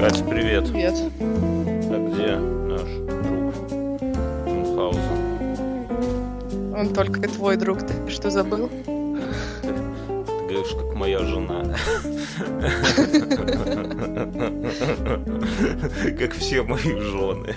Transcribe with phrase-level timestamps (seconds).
[0.00, 0.64] Катя, привет.
[0.72, 0.94] Привет.
[1.20, 2.88] А где наш
[3.26, 3.54] друг
[4.46, 5.18] Мюнхгаузен?
[6.74, 8.70] Он только твой друг, ты что забыл?
[8.86, 8.90] Ты
[10.48, 11.64] говоришь, как моя жена.
[16.18, 17.54] Как все мои жены.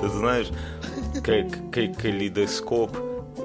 [0.00, 0.48] Ты знаешь,
[1.22, 1.46] как
[2.00, 2.96] калейдоскоп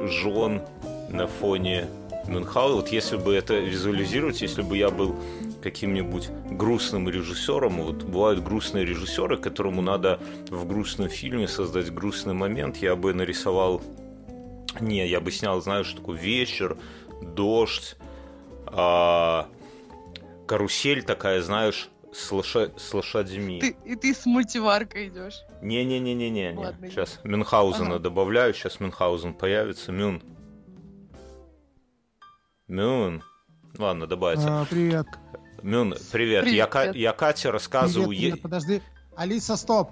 [0.07, 0.61] жен
[1.09, 1.87] на фоне
[2.27, 2.81] Мюнхгаузена.
[2.81, 5.15] Вот если бы это визуализировать, если бы я был
[5.63, 7.81] каким-нибудь грустным режиссером.
[7.83, 12.77] Вот бывают грустные режиссеры, которому надо в грустном фильме создать грустный момент.
[12.77, 13.81] Я бы нарисовал...
[14.79, 16.77] Не, я бы снял, знаешь, такой вечер,
[17.21, 17.95] дождь,
[18.65, 19.47] а,
[20.47, 22.71] карусель такая, знаешь, с, лоша...
[22.77, 23.59] с лошадьми.
[23.59, 25.41] Ты, и ты с мультиваркой идешь.
[25.61, 26.53] Не-не-не-не-не.
[26.55, 27.99] Ладно, Сейчас Мюнхгаузена Ага.
[27.99, 29.91] добавляю, сейчас Мюнхгаузен появится.
[29.91, 30.21] Мюн.
[32.67, 33.23] Мюн.
[33.77, 34.61] Ладно, добавится.
[34.61, 35.07] А, привет.
[35.61, 36.47] Мюн, привет.
[36.47, 36.95] Я, Ка- Привет.
[36.95, 38.09] я Кате рассказываю...
[38.09, 38.81] Привет, е- привет, подожди.
[39.15, 39.91] Алиса, стоп.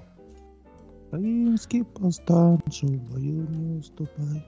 [1.12, 4.45] Римский постанцу, бою не уступай.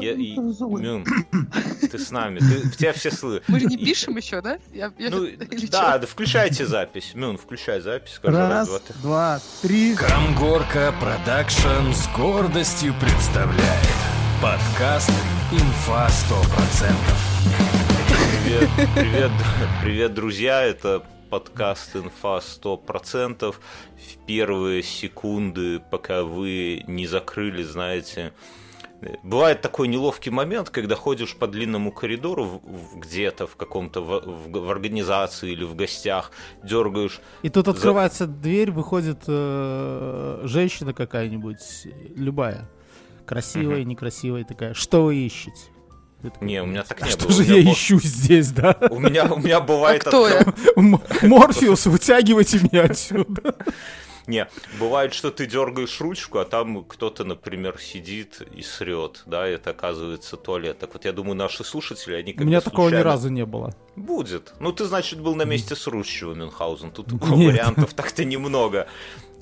[0.00, 0.82] Я- и- злой.
[0.82, 1.04] Мюн,
[1.90, 3.48] ты с нами, ты, тебя все слышат.
[3.48, 4.58] Мы же не пишем еще, да?
[4.72, 5.26] Я, я- Ну,
[5.70, 7.12] да, да, включайте запись.
[7.14, 8.12] Мюн, включай запись.
[8.16, 8.94] скажи Раз, два, три.
[9.02, 9.94] два, три.
[9.94, 13.96] Камгорка Продакшн с гордостью представляет
[14.42, 15.10] подкаст
[15.50, 16.92] «Инфа 100%».
[18.44, 19.30] Привет, привет,
[19.82, 20.62] привет, друзья.
[20.62, 23.54] Это подкаст «Инфа 100%».
[23.54, 28.34] В первые секунды, пока вы не закрыли, знаете,
[29.24, 32.62] Бывает такой неловкий момент, когда ходишь по длинному коридору
[32.94, 36.30] где-то в каком-то в, в- в организации или в гостях,
[36.62, 42.70] дергаешь И тут открывается дверь, выходит э, женщина какая-нибудь, любая.
[43.26, 44.74] Красивая, некрасивая такая.
[44.74, 45.71] Что вы ищете?
[46.30, 47.32] Такой, Не, у меня так «А не что было.
[47.32, 48.76] же У меня я бо- ищу здесь, да?
[48.90, 50.04] У меня, у меня А бывает...
[50.04, 50.44] кто я?
[51.22, 53.54] Морфеус, вытягивайте меня отсюда.
[54.28, 54.46] Не,
[54.78, 59.70] бывает, что ты дергаешь ручку, а там кто-то, например, сидит и срет, да, и это
[59.70, 60.78] оказывается туалет.
[60.78, 63.74] Так вот, я думаю, наши слушатели, они У когда меня такого ни разу не было.
[63.96, 64.54] Будет.
[64.60, 66.92] Ну, ты, значит, был на месте с Рущева, Мюнхгаузен.
[66.92, 68.86] Тут вариантов так-то немного.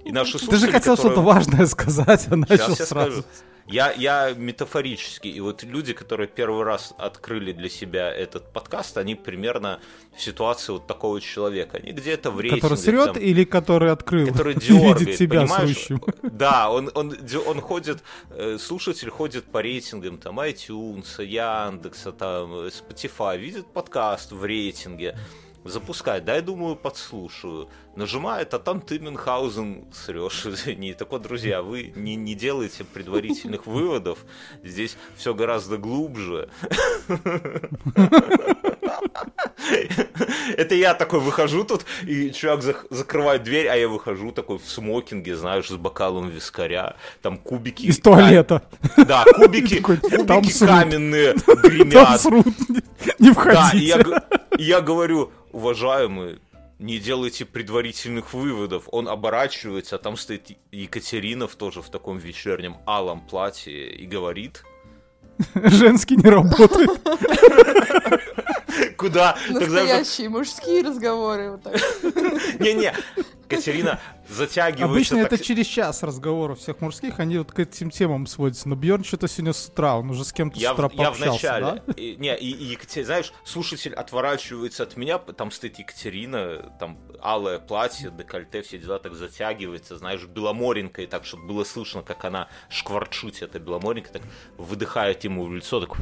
[0.04, 3.10] И наши Ты же слушатели, хотел которые- что-то важное сказать, а начал Сейчас я сразу.
[3.10, 3.24] скажу.
[3.66, 9.14] Я, я метафорически, и вот люди, которые первый раз открыли для себя этот подкаст, они
[9.14, 9.78] примерно
[10.16, 11.76] в ситуации вот такого человека.
[11.76, 12.62] Они где-то в рейтинге...
[12.62, 14.26] Который срет там, или который открыл?
[14.26, 15.76] который дергает, видит себя понимаешь?
[15.76, 16.02] сущим.
[16.22, 23.38] Да, он, он, он ходит, э, слушатель ходит по рейтингам, там, iTunes, Яндекса, там, Spotify,
[23.38, 25.16] видит подкаст в рейтинге,
[25.65, 27.69] запускает, да, я думаю, подслушаю.
[27.97, 30.94] Нажимает, а там ты, Мюнхгаузен, срешь, извини.
[30.94, 34.25] Так вот, друзья, вы не, не делаете предварительных выводов,
[34.62, 36.48] здесь все гораздо глубже.
[40.56, 44.66] Это я такой выхожу тут, и чувак зак- закрывает дверь, а я выхожу такой в
[44.68, 47.86] смокинге, знаешь, с бокалом вискаря, там кубики...
[47.86, 48.62] Из туалета.
[48.96, 52.20] Да, кубики, кубики каменные Там гремят.
[52.20, 52.46] срут.
[53.18, 54.22] Не Да, входите.
[54.58, 56.40] и я говорю, уважаемый,
[56.78, 58.84] не делайте предварительных выводов.
[58.90, 64.62] Он оборачивается, а там стоит Екатерина в тоже в таком вечернем алом платье и говорит,
[65.54, 66.90] Женский не работает.
[68.97, 69.36] куда?
[69.48, 71.53] Настоящие мужские разговоры.
[71.53, 71.75] Вот так.
[72.60, 72.94] Не-не,
[73.48, 74.84] Катерина затягивается.
[74.84, 78.69] Обычно так- это через час разговоров всех мужских, они вот к этим темам сводятся.
[78.69, 81.10] Но Бьерн что-то сегодня с утра, он уже с кем-то Я, с утра в, я
[81.10, 81.82] в пообщался, начале.
[81.86, 81.92] да?
[81.94, 87.59] И, не, и, и Екатерина, знаешь, слушатель отворачивается от меня, там стоит Екатерина, там алое
[87.59, 93.42] платье, декольте, все дела так затягивается, знаешь, беломоренькой, так, чтобы было слышно, как она шкварчит,
[93.42, 94.22] это беломоренька, так
[94.59, 95.97] выдыхает ему в лицо, так...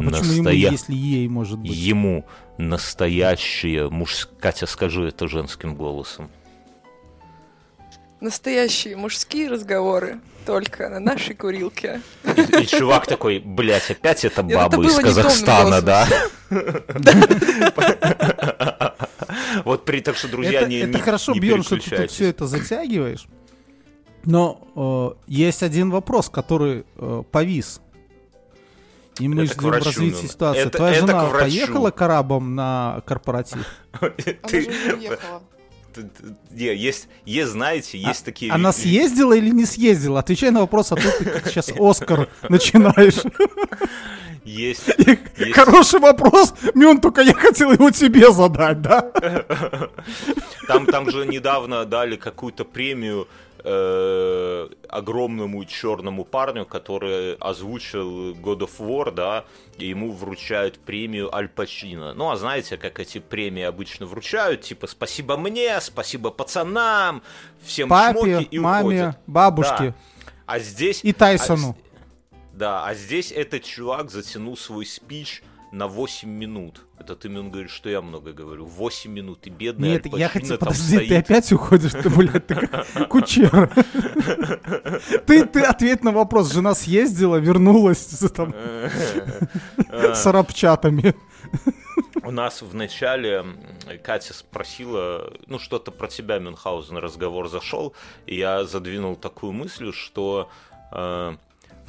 [0.00, 1.70] А почему ему, «Настоя- если ей, может быть?
[1.70, 2.24] Ему
[2.58, 4.28] настоящее муж...
[4.40, 6.30] Катя, скажи это женским голосом.
[8.20, 12.02] Настоящие мужские разговоры только на нашей курилке.
[12.24, 16.06] И, и чувак такой, блядь, опять Нет, баба это из Казахстана, да?
[19.64, 22.46] Вот при так что, друзья, это, не это не- хорошо, Бьерн, что ты все это
[22.46, 23.26] затягиваешь.
[24.24, 27.80] Но э, есть один вопрос, который э, повис.
[29.18, 30.62] И мы Это ждем развития ситуации.
[30.62, 33.66] Это- Твоя это жена к поехала к арабам на корпоратив?
[34.00, 34.10] Она
[35.92, 36.08] Ты-
[36.50, 38.52] есть, есть, знаете, есть такие...
[38.52, 40.20] Она съездила или не съездила?
[40.20, 43.22] Отвечай на вопрос, а то ты как сейчас Оскар начинаешь.
[44.44, 44.88] Есть,
[45.36, 45.54] Есть.
[45.54, 49.00] Хороший вопрос, Мюн, только я хотел его тебе задать, да?
[50.66, 53.28] там, там же недавно дали какую-то премию
[53.62, 59.44] э, огромному черному парню, который озвучил God of War, да,
[59.78, 62.14] и ему вручают премию Аль Пачино.
[62.14, 67.22] Ну, а знаете, как эти премии обычно вручают, типа спасибо мне, спасибо пацанам,
[67.62, 69.18] всем Папе, шмотки и маме, уходят.
[69.26, 69.94] бабушке Да.
[70.46, 71.00] А здесь...
[71.04, 71.76] и Тайсону.
[71.78, 71.90] а
[72.52, 76.86] да, а здесь этот чувак затянул свой спич на 8 минут.
[76.98, 78.66] Это ты мне говоришь, что я много говорю.
[78.66, 80.58] 8 минут, и бедный Нет, Аль я хотел...
[80.58, 81.24] Подожди, ты стоит.
[81.24, 83.70] опять уходишь, ты, блядь, ты как кучер.
[85.26, 86.52] Ты, ты ответь на вопрос.
[86.52, 88.54] Жена съездила, вернулась с, там,
[89.90, 91.14] с арабчатами.
[92.22, 93.44] У нас в начале
[94.02, 97.94] Катя спросила, ну, что-то про тебя, Мюнхгаузен, разговор зашел,
[98.26, 100.50] и я задвинул такую мысль, что
[100.92, 101.36] э,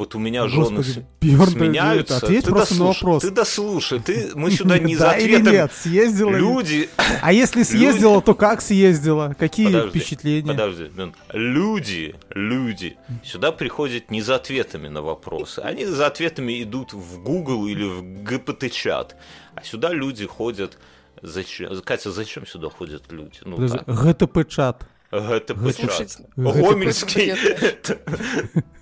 [0.02, 2.18] вот у меня жены Господи, с- Бьёрн, сменяются.
[2.18, 3.22] ответь Ты просто на дослушай, вопрос.
[3.24, 5.54] Ты дослушай, ты, мы сюда не за ответом.
[5.54, 6.32] нет, съездила?
[6.32, 6.90] Люди,
[7.22, 9.36] А если съездила, то как съездила?
[9.38, 10.52] Какие впечатления?
[10.52, 10.92] Подожди,
[11.34, 15.60] люди, люди сюда приходят не за ответами на вопросы.
[15.60, 19.16] Они за ответами идут в Google или в ГПТ-чат.
[19.56, 20.78] А сюда люди ходят...
[21.22, 21.80] Зачем?
[21.84, 23.38] Катя, зачем сюда ходят люди?
[23.46, 23.58] Ну.
[23.58, 24.84] ГТП-чат.
[25.12, 26.18] ГТП-чат.
[26.36, 27.34] Гомельский.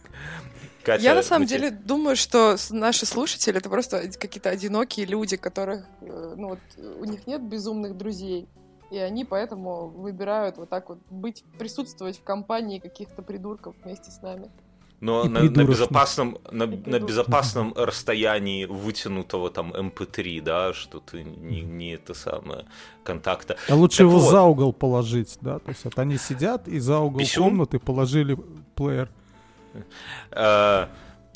[0.83, 5.05] Катя, Я на самом мы тебе- деле думаю, что наши слушатели это просто какие-то одинокие
[5.05, 6.59] люди, которых, э, ну вот,
[6.99, 8.47] у них нет безумных друзей.
[8.91, 14.21] И они поэтому выбирают вот так вот быть, присутствовать в компании каких-то придурков вместе с
[14.21, 14.49] нами.
[15.01, 21.23] Но И на, на безопасном, на, на безопасном расстоянии вытянутого там MP3, да, что ты
[21.23, 22.65] не, не это самое
[23.03, 23.55] контакта.
[23.69, 24.29] А лучше Так его вот.
[24.29, 25.59] за угол положить, да?
[25.59, 27.43] То есть вот они сидят и за угол Писюн?
[27.45, 28.37] комнаты положили
[28.75, 29.09] плеер.
[30.31, 30.87] Э,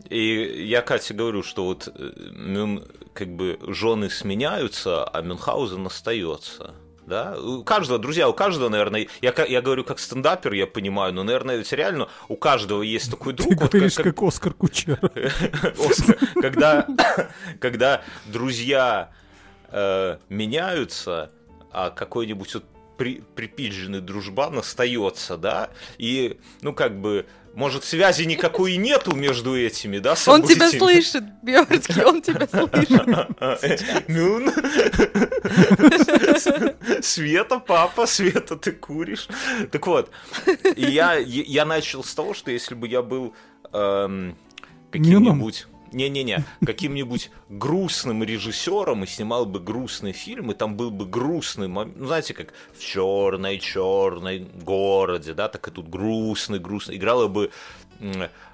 [0.09, 6.73] И я Кате говорю, что вот э, Мюн, как бы жены сменяются, а Мюнхгаузен остается.
[7.05, 7.37] Да?
[7.39, 11.57] У каждого, друзья, у каждого, наверное, я, я говорю как стендапер, я понимаю, но, наверное,
[11.57, 14.99] ведь реально у каждого есть такой друг, Ты вот говоришь, как- как Оскар Кучер.
[15.89, 16.87] Оскар, когда,
[17.59, 19.11] когда друзья
[19.69, 21.31] э, меняются,
[21.71, 22.65] а какой-нибудь вот
[23.03, 29.97] при, припизженный дружбан остается, да, и, ну, как бы, может, связи никакой нету между этими,
[29.97, 30.77] да, Он тебя событиями?
[30.79, 34.07] слышит, Бьердский, он тебя слышит.
[34.07, 34.51] Мюн.
[37.03, 39.27] Света, папа, Света, ты куришь.
[39.69, 40.09] Так вот,
[40.77, 43.35] я, я начал с того, что если бы я был
[43.73, 44.37] эм,
[44.91, 45.67] каким-нибудь...
[45.93, 51.97] Не-не-не, каким-нибудь грустным режиссером и снимал бы грустный фильм, и там был бы грустный момент,
[51.97, 56.97] ну, знаете, как в черной черной городе, да, так и тут грустный, грустный.
[56.97, 57.51] Играла бы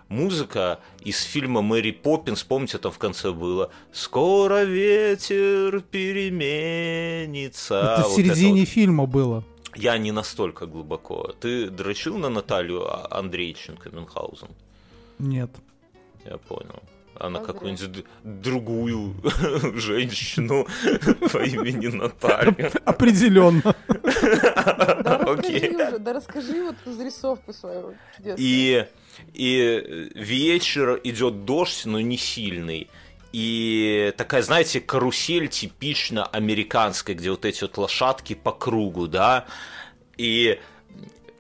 [0.10, 7.76] музыка из фильма Мэри Поппинс, помните, там в конце было «Скоро ветер переменится».
[8.00, 8.70] Это в середине вот.
[8.70, 9.44] фильма было.
[9.76, 11.34] Я не настолько глубоко.
[11.40, 14.50] Ты дрочил на Наталью А- Андрейченко Мюнхгаузен?
[15.20, 15.52] Нет.
[16.26, 16.82] Я понял.
[17.20, 17.78] Она Поздравляю.
[17.78, 19.14] какую-нибудь другую
[19.80, 20.66] женщину
[21.32, 22.72] по имени Наталья.
[22.86, 23.76] Определенно.
[25.04, 25.60] Да Окей.
[25.60, 27.94] расскажи уже, да расскажи вот зарисовку свою.
[28.38, 28.86] И,
[29.34, 32.90] и вечер идет дождь, но не сильный.
[33.32, 39.46] И такая, знаете, карусель типично американская, где вот эти вот лошадки по кругу, да.
[40.18, 40.60] И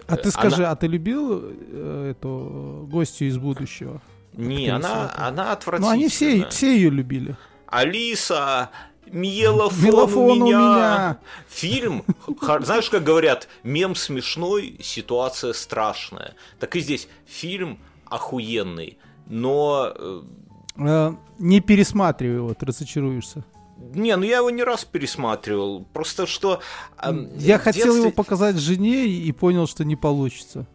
[0.08, 4.02] А ты Она- скажи, а ты любил э, эту гостью из будущего?
[4.48, 5.94] Не, она, она Ну, отвратительная.
[5.94, 7.36] они все, все ее любили.
[7.68, 8.70] Алиса,
[9.12, 10.58] мелофон, Мелофон у, у меня.
[10.60, 11.18] меня.
[11.50, 12.04] Фильм,
[12.62, 16.34] знаешь, как говорят, мем смешной, ситуация страшная.
[16.60, 19.92] Так и здесь фильм охуенный, но...
[19.96, 20.22] э,
[20.82, 23.44] Э, Не пересматривай его, ты разочаруешься.
[23.94, 25.86] Не, ну я его не раз пересматривал.
[25.94, 26.62] Просто что...
[27.02, 30.66] эм, Я хотел детстве- его показать жене и понял, что не получится.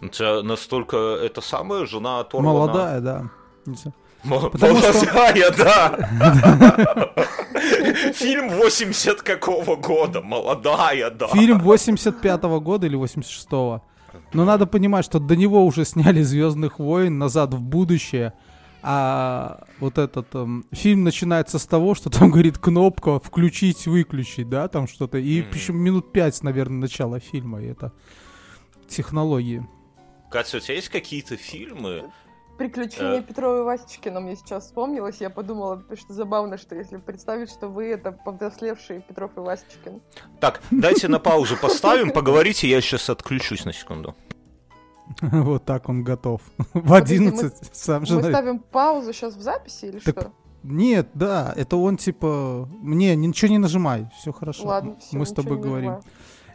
[0.00, 2.52] У тебя настолько это самая жена оторвана.
[2.52, 3.30] Молодая, да.
[3.74, 3.92] Что-
[4.24, 7.10] Молодая, да.
[8.14, 10.20] Фильм 80 какого года?
[10.20, 11.28] Молодая, да.
[11.28, 13.82] Фильм 85-го года или 86-го.
[14.32, 18.32] Но надо понимать, что до него уже сняли Звездных войн назад в будущее.
[18.82, 24.68] А вот этот эм, фильм начинается с того, что там говорит кнопка включить, выключить, да,
[24.68, 25.18] там что-то.
[25.18, 25.50] И Мгм.
[25.50, 27.60] причем минут пять, наверное, начала фильма.
[27.62, 27.92] И это
[28.88, 29.66] технологии.
[30.30, 32.10] Катя, у тебя есть какие-то фильмы?
[32.58, 33.22] Приключения Э.
[33.22, 35.20] Петрова и Васечкина мне сейчас вспомнилось.
[35.20, 40.00] Я подумала, что забавно, что если представить, что вы это повзрослевшие Петров и Васечкин.
[40.40, 44.14] Так, дайте на паузу поставим, поговорите, я сейчас отключусь на секунду.
[45.22, 46.42] Вот так он готов.
[46.74, 48.16] В Подожди, мы- 11 сам же...
[48.16, 50.32] Мы ставим паузу сейчас в записи или что?
[50.64, 52.68] Нет, да, это он типа...
[52.82, 54.66] Не, ничего не нажимай, все хорошо.
[54.66, 55.16] Ладно, все.
[55.16, 56.00] Мы с тобой говорим.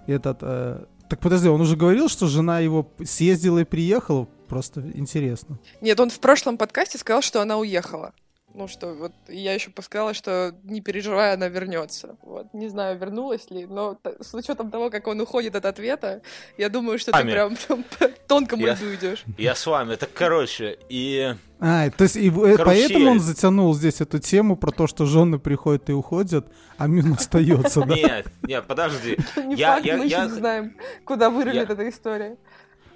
[0.06, 4.28] Этот, э, Так подожди, он уже говорил, что жена его съездила и приехала?
[4.48, 5.60] Просто интересно.
[5.80, 8.14] Нет, он в прошлом подкасте сказал, что она уехала.
[8.56, 12.18] Ну что, вот я еще сказала, что не переживай, она вернется.
[12.22, 16.22] Вот, не знаю, вернулась ли, но т- с учетом того, как он уходит от ответа,
[16.60, 17.30] я думаю, что Ами.
[17.30, 19.24] ты прям там по тонкому Я- льду идешь.
[19.40, 19.96] Я с вами.
[19.96, 21.34] Так, короче, и...
[21.60, 22.64] А, то есть и э, Карусель.
[22.66, 26.46] поэтому он затянул здесь эту тему про то, что жены приходят и уходят,
[26.78, 27.96] а Мюн остается, да?
[27.96, 29.18] Нет, нет, подожди.
[29.38, 32.38] Не Я- факт, я- мы еще не знаем, куда вырулит эта история.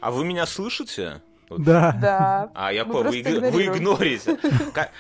[0.01, 1.21] А вы меня слышите?
[1.49, 1.97] Да.
[2.01, 2.51] Да.
[2.53, 3.11] А, я понял,
[3.51, 4.37] вы, игнорите.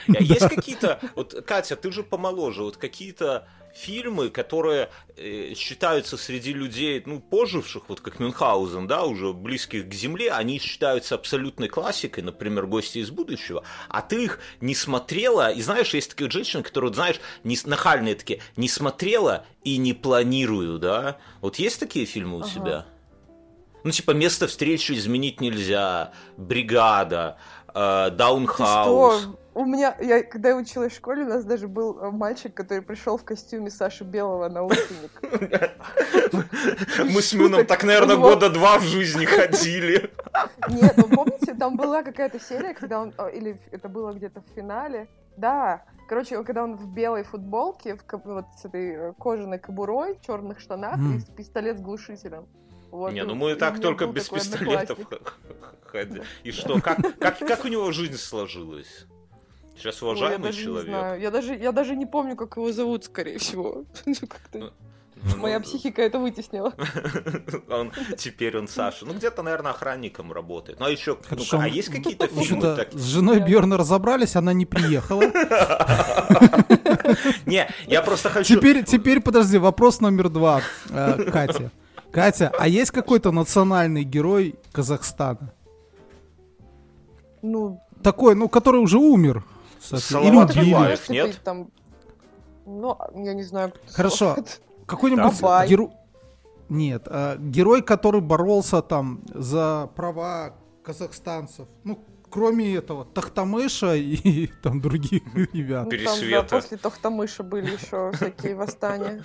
[0.07, 0.99] Есть какие-то...
[1.15, 2.63] Вот, Катя, ты же помоложе.
[2.63, 9.33] Вот какие-то фильмы, которые э, считаются среди людей, ну, поживших, вот как Мюнхгаузен, да, уже
[9.33, 14.73] близких к земле, они считаются абсолютной классикой, например, «Гости из будущего», а ты их не
[14.73, 19.93] смотрела, и знаешь, есть такие женщины, которые, знаешь, не, нахальные такие, не смотрела и не
[19.93, 21.17] планирую, да?
[21.41, 22.49] Вот есть такие фильмы у Ага.
[22.49, 22.85] тебя?
[23.83, 27.37] Ну, типа, место встречи изменить нельзя, бригада,
[27.73, 29.21] э, Ты даунхаус.
[29.21, 29.39] что?
[29.53, 32.81] У меня, я, когда я училась в школе, у нас даже был э, мальчик, который
[32.83, 35.19] пришел в костюме Саши Белого на утренник.
[37.11, 40.11] Мы с Мюном так, наверное, года два в жизни ходили.
[40.69, 44.55] Нет, ну помните, там была какая-то серия, когда он, э, или это было где-то в
[44.55, 45.07] финале,
[45.37, 50.21] да, короче, когда он в белой футболке, в, вот с этой э, кожаной кобурой, в
[50.21, 51.17] черных штанах М.
[51.17, 52.45] и с пистолет с глушителем.
[52.91, 54.99] Вот, Не, ну мы и так только без пистолетов
[55.85, 56.23] ходили.
[56.43, 59.05] И что, как, как, как у него жизнь сложилась?
[59.75, 60.87] Сейчас Ой, я уважаемый не человек.
[60.87, 61.21] знаю.
[61.21, 63.83] Я даже, я даже не помню, как его зовут, скорее всего.
[64.05, 64.13] Ну,
[64.53, 64.71] Ну,
[65.35, 66.73] Ну, Моя ну, психика это вытеснила.
[67.69, 69.05] Он, теперь он Саша.
[69.05, 70.79] Ну, где-то, наверное, охранником работает.
[70.79, 72.93] Ну, а еще, ну, а есть какие-то фильмы Что-то так?
[72.93, 75.23] с женой Бьорна разобрались, она не приехала.
[77.45, 78.55] Не, я просто хочу...
[78.55, 81.71] Теперь, теперь, подожди, вопрос номер два, э, Катя.
[82.11, 85.53] Катя, а есть какой-то национальный герой Казахстана?
[87.41, 89.43] Ну, Такой, ну, который уже умер.
[89.79, 90.55] Салават.
[90.55, 91.09] Юлаев.
[91.09, 91.39] нет?
[91.43, 91.69] Там...
[92.65, 93.71] Ну, я не знаю.
[93.71, 94.35] кто- Хорошо.
[94.85, 95.67] Какой-нибудь Абай.
[95.67, 95.89] герой...
[96.69, 101.67] Нет, э, герой, который боролся там за права казахстанцев.
[101.85, 105.21] Ну, кроме этого, Тахтамыша и там других
[105.53, 105.85] ребят.
[105.85, 109.23] Ну, там, да, после Тохтамыша были еще всякие восстания.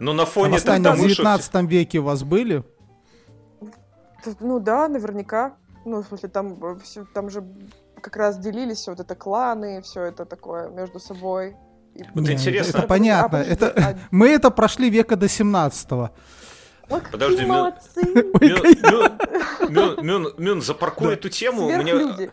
[0.00, 2.64] Но на А фоне восстания в Тахтамыша 19 веке у вас были?
[4.40, 5.54] Ну да, наверняка.
[5.84, 6.76] Ну, в смысле, там, э,
[7.14, 7.44] там же
[8.00, 11.56] как раз делились вот это кланы, все это такое между собой.
[11.94, 12.78] И- Вот Не, интересно.
[12.78, 13.38] Это понятно.
[13.38, 13.72] А, это...
[13.76, 16.10] а- Мы это прошли века до 17-го.
[16.90, 18.02] Ой, какие Подожди, Мю- молодцы!
[18.40, 19.18] Мюн, Мюн,
[19.68, 21.68] Мюн, Мюн, Мюн, запаркуй эту тему.
[21.68, 22.22] Сверхлюди.
[22.22, 22.30] Мне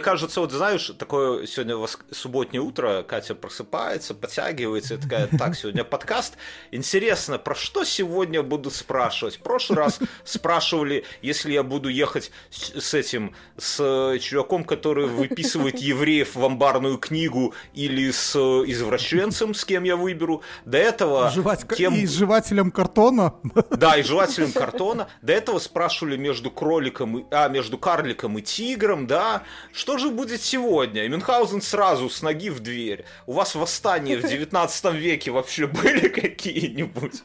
[0.00, 5.84] кажется, вот знаешь, такое сегодня вос- субботнее утро, Катя просыпается, подтягивается и такая, так, сегодня
[5.84, 6.34] подкаст.
[6.72, 9.36] Интересно, про что сегодня будут спрашивать?
[9.36, 15.78] В прошлый раз спрашивали, если я буду ехать с, этим, с э, чуваком, который выписывает
[15.78, 18.38] евреев в амбарную книгу, или с э,
[18.70, 20.42] извращенцем, с кем я выберу.
[20.64, 21.66] До этого Жевать...
[21.76, 23.34] тем- И жевателем картона.
[23.70, 25.08] да, и жевателем картона.
[25.22, 29.42] До этого спрашивали между кроликом, и, а, между карликом и тигром, да.
[29.76, 31.04] Что же будет сегодня?
[31.04, 33.04] И Мюнхгаузен сразу с ноги в дверь.
[33.26, 37.22] У вас восстания в 19 веке вообще были какие-нибудь?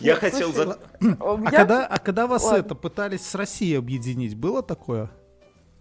[0.00, 0.52] Я Нет, хотел...
[0.52, 2.58] слушай, за- О, А когда, а когда вас Ладно.
[2.58, 5.10] это пытались с Россией объединить, было такое?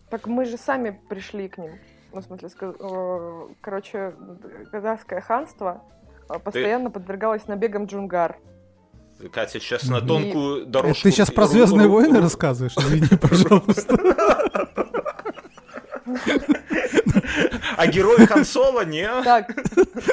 [0.09, 1.77] Так мы же сами пришли к ним.
[2.13, 4.15] Ну, в смысле, э, короче,
[4.71, 5.83] казахское ханство
[6.29, 8.37] э, постоянно подвергалось набегам джунгар.
[9.27, 11.03] Катя сейчас на тонкую Это дорожку...
[11.03, 12.73] ты сейчас про Звездные войны рассказываешь?
[12.77, 13.97] Извини, пожалуйста.
[17.79, 19.07] А герой Консола, не?
[19.23, 19.51] Так,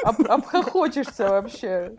[0.03, 1.91] об- обхохочешься вообще.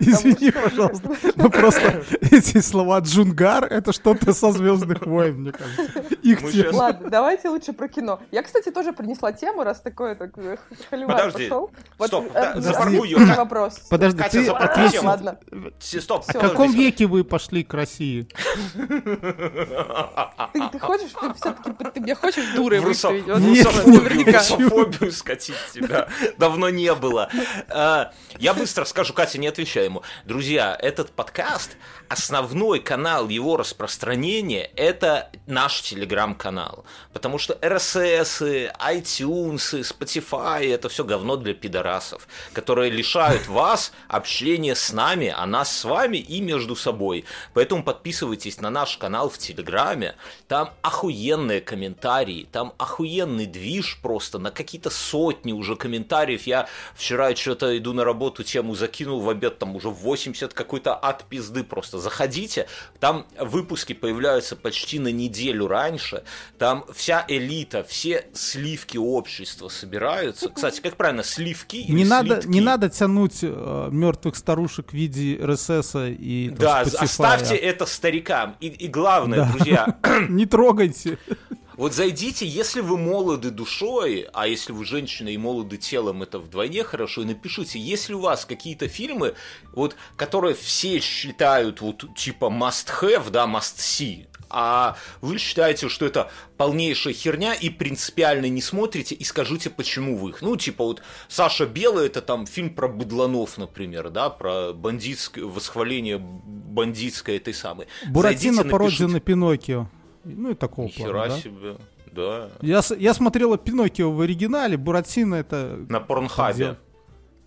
[0.00, 1.10] Извини, что- пожалуйста.
[1.36, 6.00] Ну просто эти слова Джунгар это что-то со Звездных войн, мне кажется.
[6.22, 6.40] Их
[6.72, 8.20] Ладно, давайте лучше про кино.
[8.32, 10.56] Я, кстати, тоже принесла тему, раз такое так э,
[10.90, 11.44] холивар Подожди.
[11.48, 11.70] пошел.
[12.04, 13.16] Стоп, э, э, запаркуй её.
[13.18, 13.74] один вопрос.
[13.90, 15.00] Подожди, Катя, ты.
[15.06, 15.38] Ладно.
[15.78, 16.40] Стоп, в Всё.
[16.40, 18.26] каком веке вы пошли к России?
[18.74, 23.26] Ты, ты хочешь, ты все-таки ты меня хочешь дурой выставить?
[23.26, 25.11] Нет, наверняка.
[25.12, 26.08] Скатить тебя.
[26.38, 27.28] Давно не было.
[27.68, 30.02] А, Я быстро скажу, Катя, не отвечай ему.
[30.24, 31.76] Друзья, этот подкаст,
[32.08, 36.84] основной канал его распространения– это наш телеграм-канал.
[37.12, 44.92] Потому что RSS, iTunes, Spotify– это все говно для пидорасов, которые лишают вас общения с
[44.92, 47.24] нами, а нас с вами и между собой.
[47.54, 50.16] Поэтому подписывайтесь на наш канал в Телеграме.
[50.48, 56.42] Там охуенные комментарии, там охуенный движ просто на какие-то сотни уже комментариев.
[56.46, 61.24] Я вчера что-то иду на работу, тему закинул в обед, там уже 80 какой-то от
[61.24, 61.98] пизды просто.
[61.98, 62.66] Заходите,
[63.00, 66.22] там выпуски появляются почти на неделю раньше,
[66.58, 70.48] там вся элита, все сливки общества собираются.
[70.48, 72.48] Кстати, как правильно, сливки или Не надо, слитки?
[72.48, 77.04] не надо тянуть э, мертвых старушек в виде РСС и там, Да, Spotify.
[77.04, 78.56] оставьте это старикам.
[78.60, 79.52] И, и главное, Да.
[79.52, 81.18] друзья, Не трогайте.
[81.76, 86.84] Вот зайдите, если вы молоды душой, а если вы женщина и молоды телом, это вдвойне
[86.84, 89.34] хорошо, и напишите, если у вас какие-то фильмы,
[89.72, 96.04] вот, которые все считают вот типа must have, да, must see, а вы считаете, что
[96.04, 100.42] это полнейшая херня и принципиально не смотрите, и скажите, почему вы их.
[100.42, 106.18] Ну, типа вот Саша Белый, это там фильм про быдланов, например, да, про бандитское, восхваление
[106.18, 107.86] бандитской этой самой.
[108.08, 109.14] Буратино Зайдите, пародия напишите.
[109.14, 109.88] на Пиноккио.
[110.24, 111.38] Ну и такого Нихера плана, да?
[111.38, 111.76] себе,
[112.12, 112.50] да.
[112.60, 115.84] Я, я смотрела Пиноккио в оригинале, Буратино это...
[115.88, 116.54] На порнхабе.
[116.54, 116.76] Где?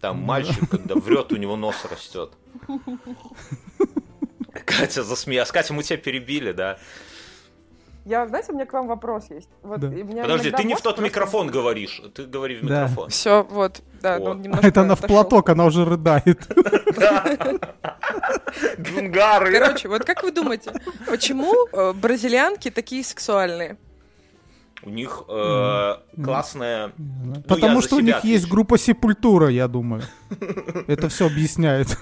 [0.01, 2.34] Там мальчик, когда врет, у него нос растет.
[4.65, 5.51] Катя засмеялась.
[5.51, 6.77] Катя, мы тебя перебили, да?
[8.06, 9.50] Я, знаете, у меня к вам вопрос есть.
[9.64, 9.90] Вот, Да.
[10.22, 12.02] Подожди, ты не в тот просто- микрофон говоришь.
[12.14, 12.84] Ты говори в Да.
[12.84, 13.10] микрофон.
[13.10, 14.38] Все, вот, да, Вот.
[14.38, 15.16] немножко Это она в отошел.
[15.16, 16.48] платок, она уже рыдает.
[18.80, 19.52] Джунгары.
[19.60, 20.72] Короче, вот как вы думаете,
[21.08, 23.78] почему э, бразильянки такие сексуальные?
[24.84, 25.94] У них э,
[26.24, 26.92] классная...
[27.48, 30.04] Потому я за что у них есть группа Сепультура, я думаю.
[30.88, 31.98] Это все объясняет.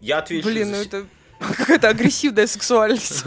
[0.00, 1.04] Я отвечу Блин, ну это
[1.38, 3.24] какая-то агрессивная сексуальность.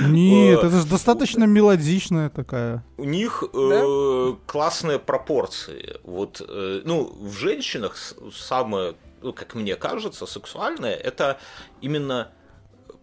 [0.00, 2.84] Нет, Э, это же достаточно мелодичная такая.
[2.96, 5.96] У них э, классные пропорции.
[6.04, 7.96] Вот, э, ну, в женщинах
[8.32, 11.38] самое, ну, как мне кажется, сексуальное это
[11.80, 12.28] именно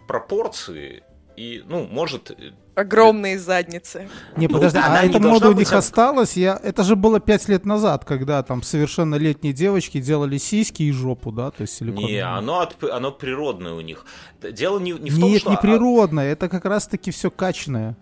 [0.07, 1.03] пропорции.
[1.37, 4.09] И, ну, может, э, Огромные задницы.
[4.35, 6.35] Не, Ну, подожди, она а не эта мода у них осталась?
[6.35, 6.59] Я...
[6.61, 11.51] Это же было пять лет назад, когда там совершеннолетние девочки делали сиськи и жопу, да?
[11.51, 12.15] То есть силиконовые.
[12.15, 14.05] Не, оно, от, оно природное у них.
[14.41, 15.51] Дело не, не в том, Нет, что...
[15.51, 17.95] не а, природное, это как раз-таки все каченое.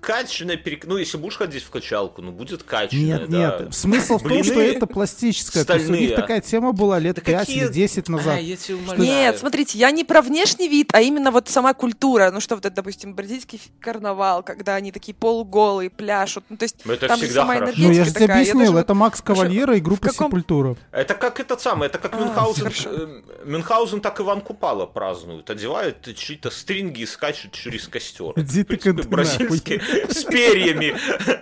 [0.00, 0.84] Качественное перек...
[0.86, 3.58] Ну, если будешь ходить в качалку, ну, будет качественное, Нет, да.
[3.62, 5.64] нет, смысл в том, что это пластическое.
[5.64, 8.36] То есть у них такая тема была лет Да 5 какие- или 10 назад.
[8.38, 9.02] А, я тебя умоляю.
[9.02, 12.30] Нет, смотрите, я не про внешний вид, а именно вот сама культура.
[12.32, 16.44] Ну что, вот это, допустим, бразильский карнавал, когда они такие полуголые, пляшут.
[16.48, 17.74] Ну, то есть Ну, это там же всегда сама хорошо.
[17.78, 18.40] Ну, я же тебе такая.
[18.42, 20.76] Объяснил, это Макс Кавальера и группа каком- Сепультура.
[20.92, 22.72] Это как этот самый, это как А, Мюнхгаузен.
[22.86, 25.48] э, Мюнхгаузен так Иван Купала празднует.
[25.50, 28.32] Одевают чьи-то стринги и скачут через костер.
[28.36, 30.94] Иди ты к- бразильский с перьями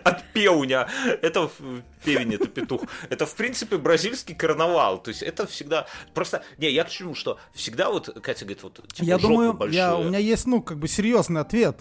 [0.05, 0.89] от певня.
[1.23, 2.83] Это в- певень, это петух.
[3.11, 5.03] Это, в принципе, бразильский карнавал.
[5.03, 5.87] То есть это всегда...
[6.15, 6.43] Просто...
[6.59, 10.05] Не, я к чему, что всегда вот, Катя говорит, вот типа, Я думаю, я, у
[10.05, 11.79] меня есть, ну, как бы серьезный ответ.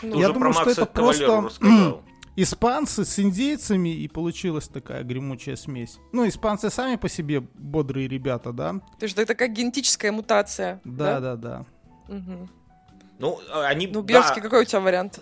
[0.00, 2.02] Ты я уже думаю, про что Макса это Кавалеру просто- рассказал.
[2.34, 5.98] Испанцы с индейцами, и получилась такая гремучая смесь.
[6.12, 8.72] Ну, испанцы сами по себе бодрые ребята, да?
[8.98, 10.80] То есть это как генетическая мутация.
[10.84, 11.66] Да, да, да.
[12.08, 12.48] Мгм.
[13.18, 13.86] Ну, они...
[13.86, 15.20] Ну, да, Бьерский, какой у тебя вариант?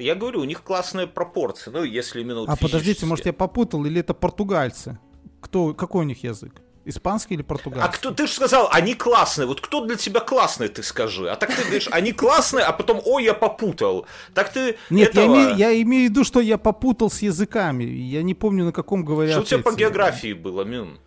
[0.00, 1.70] Я говорю, у них классные пропорции.
[1.70, 4.98] Ну, если именно вот А подождите, может я попутал, или это португальцы?
[5.40, 6.52] Кто, какой у них язык?
[6.86, 7.92] Испанский или А португальский?
[7.98, 9.46] кто, ты же сказал, они классные.
[9.46, 11.30] Вот кто для тебя классный, ты скажи.
[11.30, 14.06] А так ты говоришь, они классные, а потом, ой, я попутал.
[14.34, 17.84] Так ты Нет, я этого- имею, я имею в виду, что я попутал с языками.
[17.84, 19.32] Я не помню, на каком говорят.
[19.32, 20.98] Что у тебя по эти- географии было, Мюн?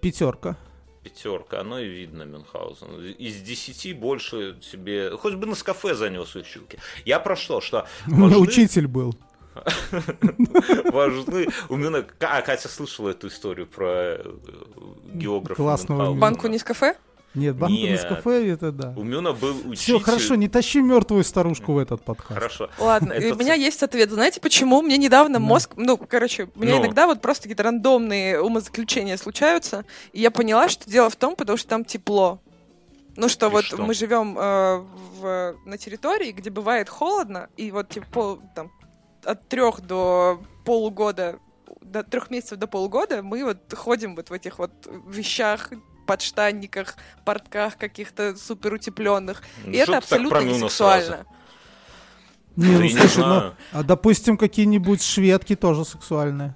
[0.00, 0.56] Пятерка.
[1.06, 3.14] Пятерка, оно и видно, Мюнхгаузен.
[3.18, 5.10] Из десяти больше тебе...
[5.16, 6.80] Хоть бы на кафе занес училки.
[7.04, 7.60] Я про что?
[7.60, 9.14] Что У меня учитель был.
[10.92, 11.46] важны...
[11.68, 12.04] У Мюна...
[12.20, 14.32] А, Катя слышала эту историю про э,
[15.14, 16.12] географа Классного.
[16.12, 16.96] Банку не с кафе?
[17.36, 18.00] Нет, банк Нет.
[18.00, 18.94] из кафе это да.
[18.96, 19.76] У Мюна был учитель...
[19.76, 22.32] Все, хорошо, не тащи мертвую старушку в этот подкаст.
[22.34, 22.70] Хорошо.
[22.78, 24.10] Ладно, у меня есть ответ.
[24.10, 24.80] Знаете, почему?
[24.82, 25.72] Мне недавно мозг...
[25.76, 26.82] Ну, короче, у меня Ну.
[26.82, 31.58] иногда вот просто какие-то рандомные умозаключения случаются, и я поняла, что дело в том, потому
[31.58, 32.40] что там тепло.
[33.16, 33.82] Ну что, И вот что?
[33.82, 34.82] мы живем э,
[35.20, 38.70] в, на территории, где бывает холодно, и вот типа пол- там,
[39.24, 41.38] от трех до полугода,
[41.80, 44.70] до трех месяцев до полугода мы вот ходим вот в этих вот
[45.08, 45.70] вещах,
[46.06, 49.42] подштанниках, портках каких-то супер утепленных.
[49.64, 51.06] Ну, И это абсолютно не сексуально.
[51.06, 51.26] сразу?
[52.56, 56.54] Не, ну я не слушай, ну, а допустим, какие-нибудь шведки тоже сексуальные.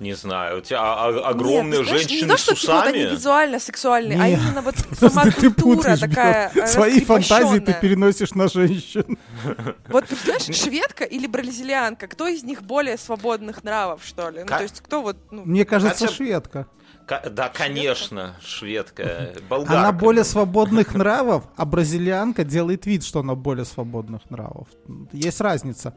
[0.00, 2.54] Не знаю, у тебя а- а- огромные Нет, ты знаешь, женщины не то, с что
[2.54, 3.14] типа, вот они усами.
[3.16, 4.34] визуально сексуальные, а Не.
[4.34, 6.66] именно вот сама ты культура путаешь, такая.
[6.68, 9.18] Свои фантазии ты переносишь на женщин.
[9.88, 14.40] Вот представляешь, шведка или бразильянка, кто из них более свободных нравов, что ли?
[14.40, 16.66] Ну, то есть кто вот, ну, Мне кажется, Хотя- шведка.
[17.08, 19.80] Ка- Да, конечно, шведка, болгарка.
[19.80, 24.68] Она более свободных нравов, а бразильянка делает вид, что она более свободных нравов.
[25.12, 25.94] Есть разница.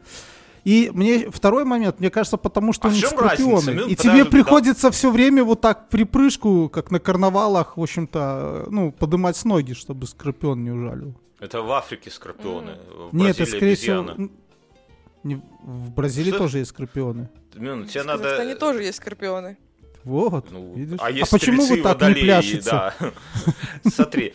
[0.63, 3.74] И мне второй момент, мне кажется, потому что А у них скорпионы.
[3.74, 4.30] Ну, и подожди, тебе да.
[4.30, 9.74] приходится все время вот так припрыжку, как на карнавалах, в общем-то, ну, подымать с ноги,
[9.74, 11.15] чтобы скорпион не ужалил.
[11.39, 12.78] Это в Африке скорпионы.
[13.12, 14.00] В Нет, это скорее всего...
[14.02, 14.21] обезьяна.
[14.21, 14.32] м,
[15.24, 16.38] не- в Бразилии Что?
[16.38, 17.30] тоже есть скорпионы.
[17.56, 18.24] Мин, тебе В надо...
[18.24, 19.58] Казахстане тоже есть скорпионы.
[20.04, 21.00] Вот, Ну, видишь?
[21.02, 22.70] а есть почему стрельцы вы так не водолеи, пляшете?
[22.70, 22.96] Да.
[23.94, 24.34] Смотри,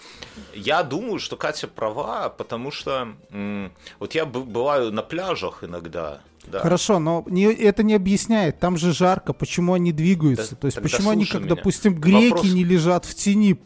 [0.55, 6.21] я думаю, что Катя права, потому что м, вот я б- бываю на пляжах иногда.
[6.45, 6.61] Да.
[6.61, 8.61] Хорошо, но не- это не объясняет.
[8.61, 10.53] Там же жарко, почему они двигаются.
[10.55, 11.55] Да, То есть почему они, как, меня.
[11.57, 13.59] допустим, греки Вопрос- не лежат в тени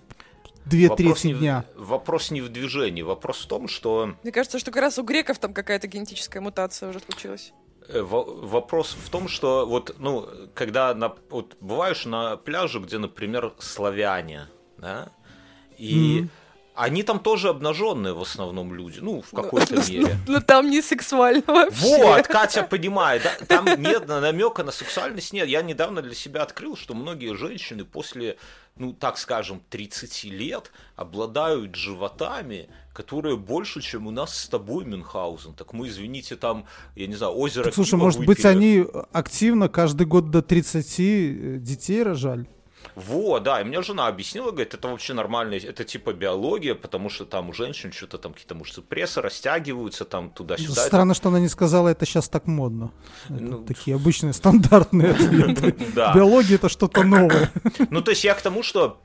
[0.65, 1.65] две Вопрос трети не в- дня.
[1.77, 5.39] Вопрос не в движении, вопрос в том, что Мне кажется, что как раз у греков
[5.39, 7.53] там какая-то генетическая мутация уже случилась.
[7.93, 12.99] Э, во- вопрос в том, что вот, ну, когда на, вот бываешь на пляже, где,
[12.99, 14.49] например, славяне,
[14.79, 15.09] да,
[15.79, 16.31] и Мгм.
[16.75, 20.17] они там тоже обнаженные в основном люди, ну, в какой-то мере.
[20.29, 21.77] Но там не сексуально вообще.
[22.05, 23.47] Вот, Катя понимает, да?
[23.47, 25.49] там нет намека на сексуальность, нет.
[25.49, 28.37] Я недавно для себя открыл, что многие женщины после,
[28.77, 32.69] ну, так скажем, 30 лет обладают животами,
[33.01, 35.55] которые больше, чем у нас с тобой, Мюнхгаузен.
[35.55, 38.47] Так мы, извините, там, я не знаю, озеро Так, слушай, может быть, выпили.
[38.47, 42.47] они активно каждый год до 30 детей рожали?
[42.95, 47.25] Вот, да, и мне жена объяснила, говорит, это вообще нормально, это типа биология, потому что
[47.25, 50.87] там у женщин что-то там какие-то мышцы пресса растягиваются там туда-сюда.
[50.87, 52.91] Странно, что она не сказала, это сейчас так модно.
[53.29, 55.75] Это Ну, такие обычные стандартные ответы.
[56.15, 57.51] Биология это что-то новое.
[57.91, 59.01] Ну, то есть я к тому, что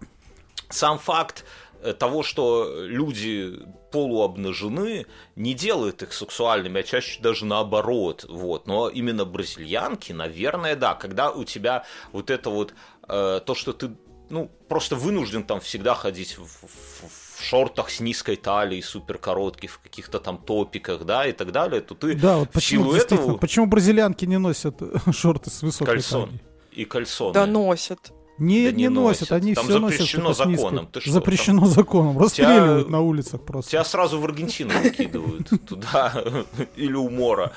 [0.70, 1.46] сам факт э,
[1.94, 3.60] того, что люди
[3.92, 8.26] полуобнажены, не делает их сексуальными, а чаще даже наоборот.
[8.30, 8.68] Вот.
[8.68, 12.74] Но именно бразильянки, наверное, да, когда у тебя вот это вот,
[13.08, 13.92] э, то, что ты
[14.30, 19.72] ну, просто вынужден там всегда ходить в, в- в шортах с низкой талией, супер коротких,
[19.74, 23.38] в каких-то там топиках, да, и так далее, то ты Да, вот почему силу этого
[23.38, 24.82] почему бразилянки не носят
[25.14, 26.42] шорты с высокой кальсон талией?
[26.72, 27.34] и кальсоны.
[27.34, 28.12] Да носят.
[28.38, 29.32] Не, Да не, не носят, носят.
[29.32, 30.56] они Там все носят запрещено с низкой.
[30.58, 30.88] законом.
[30.88, 32.18] Ты что, запрещено законом.
[32.20, 33.72] Расстреливают на улицах просто.
[33.72, 36.14] Тебя сразу в Аргентину выкидывают туда
[36.76, 37.54] или у мора.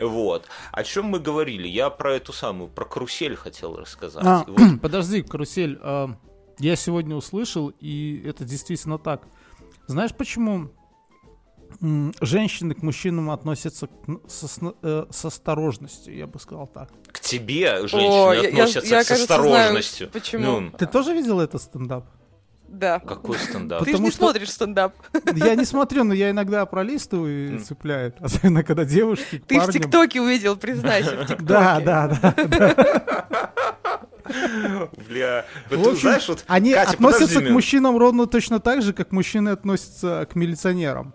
[0.00, 0.46] Вот.
[0.70, 1.66] О чем мы говорили?
[1.66, 4.22] Я про эту самую, про карусель хотел рассказать.
[4.24, 5.78] А, вот подожди, карусель.
[5.82, 6.14] а,
[6.58, 9.22] я сегодня услышал, и это действительно так.
[9.88, 10.70] Знаешь, почему
[12.20, 14.46] женщины к мужчинам относятся к- со,
[14.82, 16.90] э, с осторожностью, я бы сказал так.
[17.12, 19.96] к тебе О, женщины я- я- относятся я, с кажется, осторожностью.
[20.08, 20.60] знаю, почему.
[20.60, 22.06] Ну, Ты тоже видел этот стендап?
[22.68, 23.00] Да.
[23.00, 23.80] какой стендап?
[23.80, 24.94] Ты же потому не что- смотришь стендап.
[25.36, 28.16] Я не смотрю, но я иногда пролистываю и цепляет.
[28.20, 31.42] Особенно, когда девушки Ты в парням- ТикТоке увидел, признайся, в ТикТоке.
[31.44, 32.34] Да, да, да.
[35.08, 38.80] Бля, В вот общем, знаешь, вот, они Катя, относятся подожди к мужчинам ровно точно так
[38.82, 41.14] же, как мужчины относятся к милиционерам.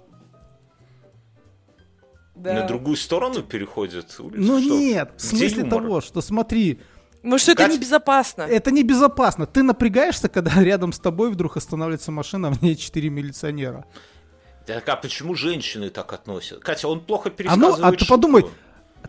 [2.38, 2.54] Да.
[2.54, 4.42] на другую сторону переходят улицу?
[4.42, 4.78] Ну Что?
[4.78, 5.70] нет, в смысле юмор?
[5.70, 6.80] того, что смотри,
[7.24, 8.42] Ну что это Катя- небезопасно.
[8.44, 9.46] это небезопасно.
[9.46, 13.86] Ты напрягаешься, когда рядом с тобой вдруг останавливается машина, а в ней четыре милиционера.
[14.66, 16.60] Так, а почему женщины так относятся?
[16.60, 18.14] Катя, он плохо А ну, пересказывает а ты шутку.
[18.14, 18.46] подумай,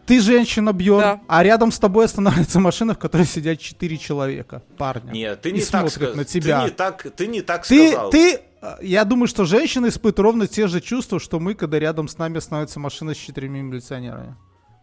[0.06, 1.20] ты женщина бьет, Да.
[1.26, 5.10] а рядом с тобой останавливается машина, в которой сидят четыре человека, парня.
[5.12, 6.60] Нет, ты и не так смотрят сказ- на тебя.
[6.60, 8.10] Ты не так, ты не так Ты, сказал.
[8.10, 8.40] ты,
[8.80, 12.38] я думаю, что женщины испытывают ровно те же чувства, что мы, когда рядом с нами
[12.40, 14.36] становится машина с четырьмя милиционерами.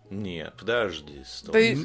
[0.09, 1.23] Нет, подожди.
[1.25, 1.75] стой.
[1.75, 1.81] Да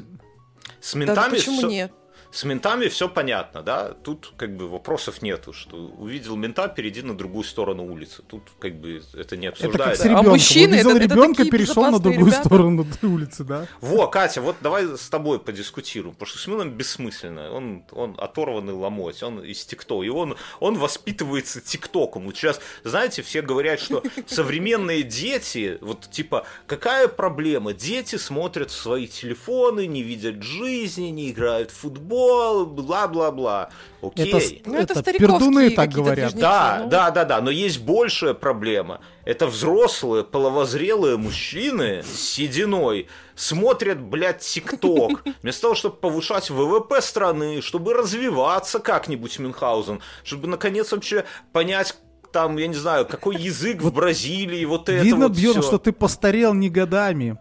[0.80, 1.92] С Да, ментами почему всё- нет?
[2.32, 3.92] С ментами все понятно, да?
[3.92, 8.22] Тут как бы вопросов нету, что увидел мента, перейди на другую сторону улицы.
[8.28, 10.02] Тут как бы это не Это как обсуждается.
[10.04, 10.06] с.
[10.06, 12.44] А мужчины Увидел это- это ребенка, такие перешел на другую ребята.
[12.46, 13.66] сторону улицы, да?
[13.80, 17.50] Во, Катя, вот давай с тобой подискутируем, потому что с Миланом бессмысленно.
[17.50, 22.26] Он, он оторванный ломоть, он из ТикТока, и он, он воспитывается ТикТоком.
[22.26, 27.72] Вот сейчас, знаете, все говорят, что современные дети, вот типа, какая проблема?
[27.72, 32.19] Дети смотрят в свои телефоны, не видят жизни, не играют в футбол,
[32.66, 33.70] бла-бла-бла.
[34.02, 34.32] Окей.
[34.32, 36.30] Это, Ну, это это пердуны так говорят.
[36.32, 36.40] движники.
[36.40, 36.88] Да, ну.
[36.90, 39.00] да, да, да, но есть большая проблема.
[39.24, 45.22] Это взрослые, половозрелые мужчины с сединой смотрят, блядь, ТикТок.
[45.42, 51.96] Вместо того, чтобы повышать ВВП страны, чтобы развиваться как-нибудь, Мюнхгаузен, чтобы, наконец, вообще понять,
[52.32, 55.92] там, я не знаю, какой язык в Бразилии, вот это Видно, вот Бьерн, что ты
[55.92, 57.38] постарел не годами.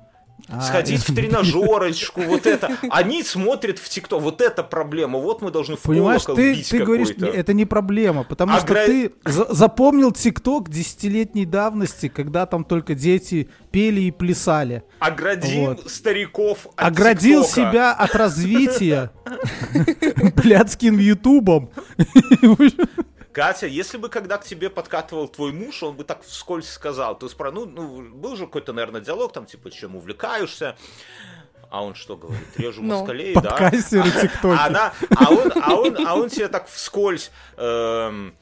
[0.51, 2.77] А- Сходить в тренажерочку, вот это.
[2.89, 4.21] Они смотрят в ТикТок.
[4.21, 5.19] Вот это проблема.
[5.19, 8.85] Вот мы должны в Понимаешь, ты, ты говоришь, это не проблема, потому А что гра-
[8.85, 14.83] ты за- запомнил ТикТок десятилетней давности, когда там только дети пели и плясали.
[14.99, 15.89] Оградил Вот.
[15.91, 17.69] стариков от Оградил ТикТока.
[17.71, 19.11] себя от развития
[20.35, 21.69] блядским ютубом.
[23.31, 27.25] Катя, если бы когда к тебе подкатывал твой муж, он бы так вскользь сказал, то
[27.27, 30.75] есть, про- ну, ну, был же какой-то, наверное, диалог, там, типа, чем увлекаешься,
[31.69, 32.47] а он что говорит?
[32.57, 32.99] Режу Ну.
[32.99, 33.51] москалей, да?
[33.51, 34.59] Подкастеры А тиктоки.
[34.59, 37.29] она, а он, а он, а он тебе так вскользь.
[37.57, 38.33] эм,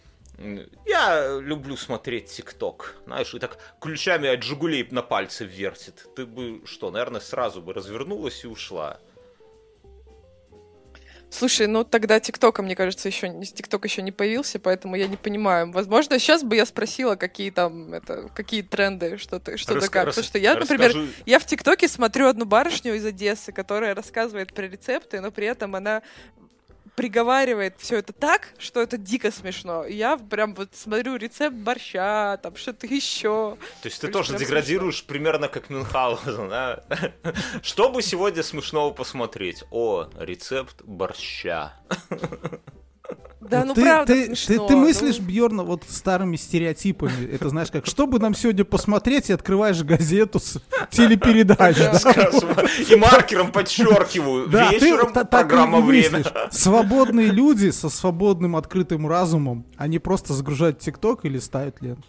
[0.85, 6.05] я люблю смотреть ТикТок, знаешь, и так ключами от Жигулей на пальце вертит.
[6.15, 8.99] Ты бы что, наверное, сразу бы развернулась и ушла.
[11.29, 15.71] Слушай, ну тогда ТикТока, мне кажется, еще ТикТок еще не появился, поэтому я не понимаю.
[15.71, 19.89] Возможно, сейчас бы я спросила, какие там это, какие тренды, что ты, что да Раска-
[19.89, 20.05] как.
[20.05, 23.93] рас- Потому что я, например, расскажи- я в ТикТоке смотрю одну барышню из Одессы, которая
[23.93, 26.01] рассказывает про рецепты, но при этом она
[26.97, 29.85] приговаривает все это так, что это дико смешно.
[29.85, 33.55] Я прям вот смотрю рецепт борща, там что-то еще.
[33.83, 34.45] То есть ты тоже смешно.
[34.45, 36.83] деградируешь примерно как Мюнхгаузен, да?
[37.61, 39.63] Что бы сегодня смешного посмотреть?
[39.69, 41.79] О, рецепт борща.
[43.39, 44.67] Да, ну ты, правда ты, смешно.
[44.67, 45.25] ты, ты мыслишь, ну.
[45.25, 47.31] Бьерна, вот старыми стереотипами.
[47.31, 51.77] Это знаешь как, что бы нам сегодня посмотреть, и открываешь газету с телепередач.
[51.77, 51.91] Да.
[51.91, 51.99] да?
[51.99, 52.49] Скажем,
[52.89, 54.47] И маркером подчеркиваю.
[54.47, 56.23] Да, ты Вечером программа «Время».
[56.51, 62.07] Свободные люди со свободным открытым разумом, они просто загружают ТикТок или ставят ленту.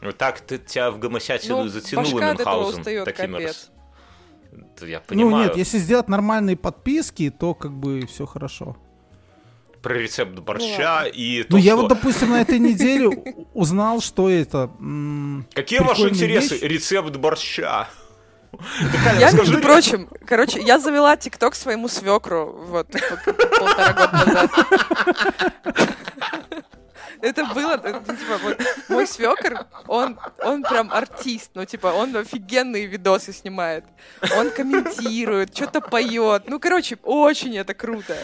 [0.00, 3.04] Ну так ты тебя в гомосятину Ну, затянуло Мюнхгаузен.
[3.04, 5.30] таким Это Я понимаю.
[5.30, 8.76] Ну нет, если сделать нормальные подписки, то как бы все хорошо.
[9.82, 13.08] Про рецепт борща и то, Ну я вот, допустим, на этой неделе
[13.52, 14.70] узнал, что это...
[15.54, 16.54] Какие ваши интересы?
[16.54, 16.62] вещь.
[16.62, 17.88] Рецепт борща.
[18.92, 22.88] Такая, Я, между прочим, короче, я завела ТикТок своему свекру вот
[23.58, 24.50] полтора года назад.
[27.22, 32.86] Это было, ну, типа, вот, мой свекр, он, он прям артист, ну, типа, он офигенные
[32.86, 33.84] видосы снимает,
[34.36, 38.16] он комментирует, что-то поет, ну, короче, очень это круто,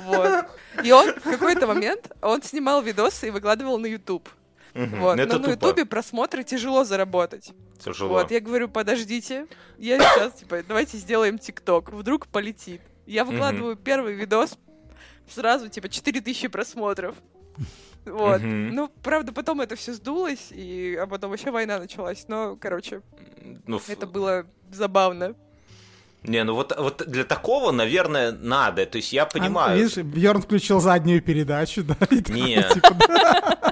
[0.00, 0.44] вот.
[0.82, 4.28] И он в какой-то момент, он снимал видосы и выкладывал на YouTube.
[4.74, 5.18] Мгм, Вот.
[5.18, 5.50] Это Но на.
[5.52, 7.52] Ютубе просмотры тяжело заработать.
[7.78, 8.14] Тяжело.
[8.14, 9.46] Вот, я говорю, подождите,
[9.78, 12.80] я сейчас, типа, давайте сделаем ТикТок, вдруг полетит.
[13.06, 14.56] Я выкладываю первый видос,
[15.28, 17.16] сразу, типа, 4000 просмотров.
[18.04, 18.40] Вот.
[18.40, 18.74] Мгм.
[18.74, 20.96] Ну, правда, потом это все сдулось, и...
[21.00, 22.24] а потом вообще война началась.
[22.28, 23.02] Но, короче,
[23.66, 25.34] Ну, это было забавно.
[26.24, 28.86] Не, ну вот, вот для такого, наверное, надо.
[28.86, 29.76] То есть я а, понимаю.
[29.76, 31.96] видишь, Бьерн включил заднюю передачу, да?
[32.10, 32.62] и такой, Не.
[32.72, 33.71] типа, да.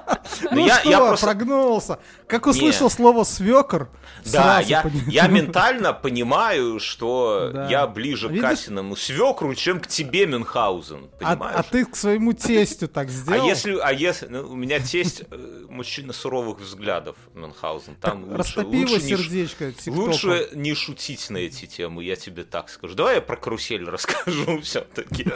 [0.51, 1.99] Ну, я- что, я просто- прогнулся.
[2.27, 3.89] Как услышал слово свекр,
[4.25, 7.69] Да, я, я ментально понимаю, что Да.
[7.69, 8.49] я ближе к Видишь?
[8.49, 11.09] Катиному свекру, чем к тебе, Мюнхгаузен.
[11.21, 11.57] А, Понимаешь?
[11.59, 13.47] а ты к своему тестю так А сделал?
[13.47, 18.77] если, а если, ну, у меня тесть э, мужчина суровых взглядов, Мюнхгаузен, там лучше, Растопи
[18.79, 20.01] его лучше, не, ш- сердечко тиктоком.
[20.01, 22.95] лучше не шутить на эти темы, я тебе так скажу.
[22.95, 25.27] Давай я про карусель расскажу все-таки.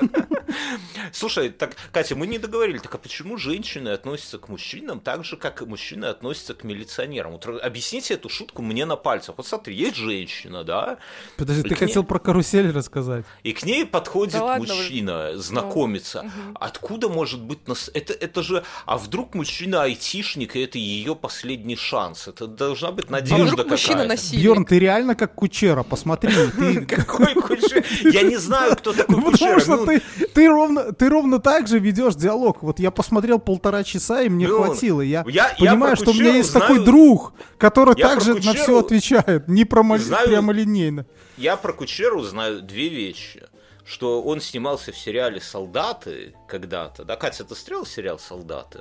[1.12, 5.37] Слушай, так, Катя, мы не договорили, так а почему женщины относятся к мужчинам так же,
[5.37, 7.33] как и мужчины относятся к милиционерам?
[7.33, 9.37] Вот объясните эту шутку мне на пальцах.
[9.37, 10.98] Вот смотри, есть женщина, да,
[11.37, 13.24] Подожди, ты к ней- хотел про карусель рассказать.
[13.42, 14.74] и к ней подходит Да ладно вы.
[14.80, 16.22] мужчина, знакомится.
[16.22, 16.57] мгм.
[16.61, 17.90] Откуда может быть нас...
[17.94, 18.64] Это, это же...
[18.87, 22.28] А вдруг мужчина айтишник, и это ее последний шанс?
[22.28, 24.09] Это должна быть А надежда вдруг мужчина какая-то.
[24.14, 24.44] насильник?
[24.44, 26.33] Бьерн, ты реально как Кучера, посмотри.
[26.87, 27.85] Какой Кучер?
[28.12, 29.59] Я не знаю, кто такой Ну, Кучер.
[29.59, 30.02] потому что Ну, ты,
[30.35, 32.62] ты, ровно, ты ровно так же ведешь диалог.
[32.62, 35.01] Вот я посмотрел полтора часа, и мне Бьерн, хватило.
[35.01, 38.35] Я, я- я понимаю, про что у меня есть знаю- такой друг, который Я также
[38.35, 39.49] на все отвечает.
[39.49, 41.07] Не промо- знаю- прямолинейно.
[41.37, 43.42] Я про Кучеру знаю две вещи.
[43.87, 47.05] Что он снимался в сериале «Солдаты» когда-то.
[47.05, 48.81] Да, Катя, ты смотрела сериал «Солдаты»?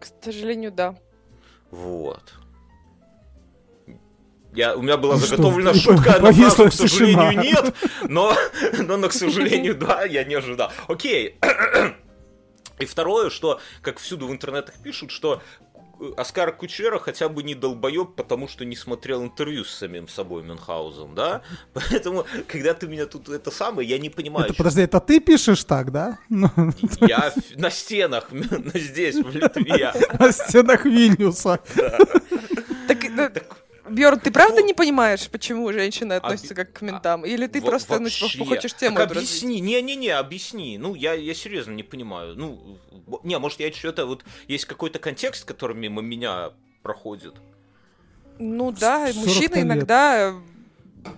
[0.00, 0.96] К сожалению, да.
[1.70, 2.34] Вот.
[4.52, 7.42] Я, у меня была Ну что, заготовлена и шутка, на повисла фразу, к сожалению, тишина.
[7.42, 7.74] нет,
[8.08, 8.34] но,
[8.78, 10.72] но, но, к сожалению, да, я не ожидал.
[10.88, 11.36] Окей.
[12.80, 15.40] И второе, что, как всюду в интернетах пишут, что
[16.16, 21.14] Оскар Кучера хотя бы не долбоеб, потому что не смотрел интервью с самим собой Мюнхгаузен,
[21.14, 21.42] да?
[21.74, 24.46] Поэтому, когда ты меня тут это самое, я не понимаю.
[24.46, 26.18] Это, подожди, это ты пишешь так, да?
[26.30, 26.48] Ну,
[27.00, 28.28] Я на стенах,
[28.74, 29.92] здесь, в Литве.
[30.18, 31.60] На стенах Вильнюса.
[32.88, 33.04] Так,
[33.90, 34.66] Бьорн, ты правда Вот.
[34.66, 37.24] не понимаешь, почему женщины относятся как к ментам?
[37.24, 40.78] Или ты Во- просто ну, типа, хочешь тему Так объясни, не-не-не, объясни.
[40.78, 42.34] Ну, я, я серьезно не понимаю.
[42.36, 42.78] Ну,
[43.24, 46.50] не, может, я что-то вот есть какой-то контекст, который мимо меня
[46.82, 47.34] проходит.
[48.38, 49.64] Ну да, 40 мужчины лет.
[49.64, 50.34] иногда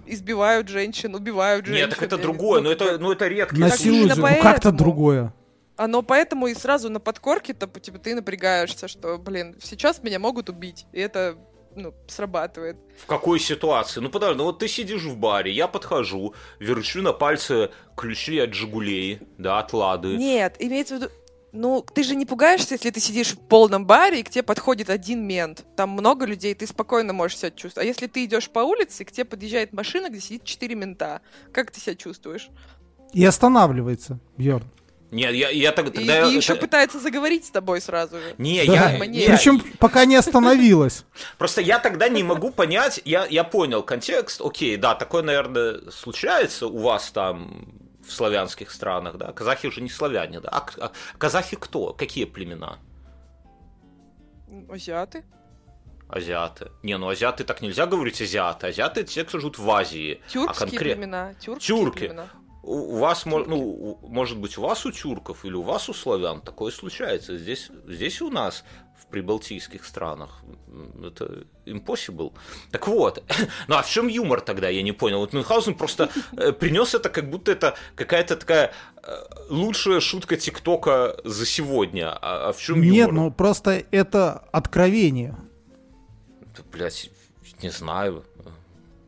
[0.06, 1.86] избивают женщин, убивают женщин.
[1.86, 4.16] Нет, так это другое, ну, но это, ну, это редкий Насилуют.
[4.16, 5.32] Ну как-то другое.
[5.76, 10.86] Оно поэтому и сразу на подкорке-то, типа, ты напрягаешься, что, блин, сейчас меня могут убить.
[10.92, 11.36] И это,
[11.76, 12.76] ну, срабатывает.
[12.98, 14.00] В какой ситуации?
[14.00, 18.54] Ну, подожди, ну вот ты сидишь в баре, я подхожу, верчу на пальце ключи от
[18.54, 20.16] Жигулей, да, от Лады.
[20.16, 21.12] Нет, имеется в виду...
[21.54, 24.88] Ну, ты же не пугаешься, если ты сидишь в полном баре, и к тебе подходит
[24.88, 25.66] один мент.
[25.76, 27.84] Там много людей, ты спокойно можешь себя чувствовать.
[27.84, 31.20] А если ты идешь по улице, и к тебе подъезжает машина, где сидит четыре мента,
[31.52, 32.48] как ты себя чувствуешь?
[33.12, 34.64] И останавливается, Бьорн.
[35.12, 36.20] Нет, я, я так- И, тогда...
[36.20, 38.34] я- и еще это- пытается заговорить с тобой сразу же.
[38.38, 38.90] Не, Да.
[38.92, 41.04] я, Мне- Причем пока не остановилась.
[41.38, 46.66] Просто я тогда не могу понять, я, я понял контекст, окей, да, такое, наверное, случается
[46.66, 51.56] у вас там в славянских странах, да, казахи же не славяне, да, а, а казахи
[51.56, 52.78] кто, какие племена?
[54.70, 55.24] Азиаты?
[56.08, 56.70] Азиаты.
[56.82, 60.20] Не, ну азиаты так нельзя говорить азиаты, азиаты те, кто живут в Азии.
[60.28, 61.34] Тюркские конкрет- племена.
[61.34, 61.98] Тюркские Тюрки.
[62.00, 62.28] племена.
[62.62, 66.70] У, вас, ну, может быть, у вас у тюрков или у вас у славян такое
[66.70, 67.36] случается.
[67.36, 68.64] Здесь, здесь у нас
[68.96, 70.42] в прибалтийских странах
[71.04, 72.32] это impossible.
[72.70, 73.22] Так вот,
[73.68, 75.18] ну а в чем юмор тогда, я не понял.
[75.18, 76.08] Вот Мюнхгаузен просто
[76.60, 78.72] принес это, как будто это какая-то такая
[79.02, 79.12] э,
[79.50, 82.12] лучшая шутка ТикТока за сегодня.
[82.12, 82.92] А, а в чем юмор?
[82.92, 85.36] Нет, ну просто это откровение.
[86.56, 87.10] Да, блядь,
[87.60, 88.24] не знаю.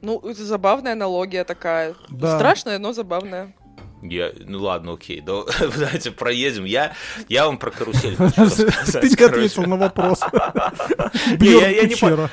[0.05, 1.95] Ну, это забавная аналогия такая.
[2.11, 2.37] Да.
[2.37, 3.55] Страшная, но забавная.
[4.03, 6.65] Я, ну ладно, окей, да, давайте проедем.
[6.67, 6.95] Я,
[7.31, 10.21] я вам про карусель хочу рассказать, Ты не ответил на вопрос.
[11.41, 12.31] Я- не Кучера.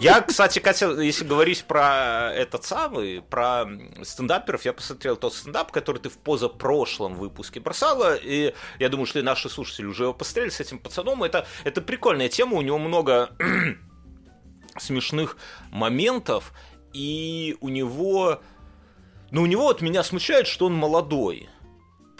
[0.00, 3.66] Я, кстати, Катя, если говорить про этот самый, про
[4.02, 9.20] стендаперов, я посмотрел тот стендап, который ты в позапрошлом выпуске бросала, и я думаю, что
[9.20, 11.22] и наши слушатели уже его посмотрели с этим пацаном.
[11.22, 13.30] Это, это прикольная тема, у него много
[14.78, 15.36] смешных
[15.70, 16.52] моментов,
[16.92, 18.40] и у него...
[19.30, 21.48] Ну, у него вот меня смущает, что он молодой.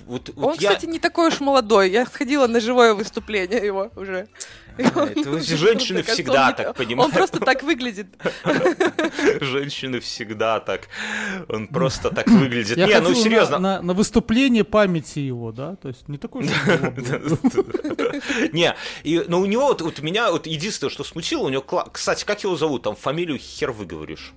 [0.06, 0.70] Вот, вот Он, я...
[0.70, 1.90] кстати, не такой уж молодой.
[1.90, 4.28] Я сходила на живое выступление его уже.
[4.96, 7.14] Он- Это женщины всегда он так, Он понимаете?
[7.14, 8.06] просто так выглядит.
[9.40, 10.88] Женщины всегда так.
[11.48, 12.78] Он просто так выглядит.
[12.78, 13.58] Я Не, ну ходил на- серьезно.
[13.58, 15.76] На, на выступление памяти его, да?
[15.76, 17.38] То есть не такой же он.
[18.52, 18.74] Не,
[19.28, 22.82] но у него вот, меня вот единственное, что смутило, у него, кстати, как его зовут,
[22.82, 24.32] там фамилию хер выговоришь.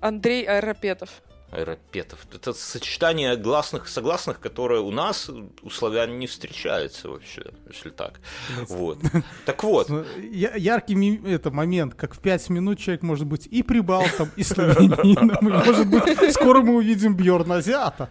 [0.00, 1.22] Андрей Аэропетов.
[1.52, 2.20] Аэропетов.
[2.32, 5.28] Это сочетание гласных и согласных, которое у нас,
[5.62, 8.20] у славян, не встречается вообще, если так.
[8.68, 8.98] Вот.
[9.46, 9.88] Так вот.
[9.88, 15.38] Ну, Яркий это момент, как в пять минут человек может быть и прибалтом, и славянином,
[15.40, 18.10] может быть, скоро мы увидим Бьорна Азиата.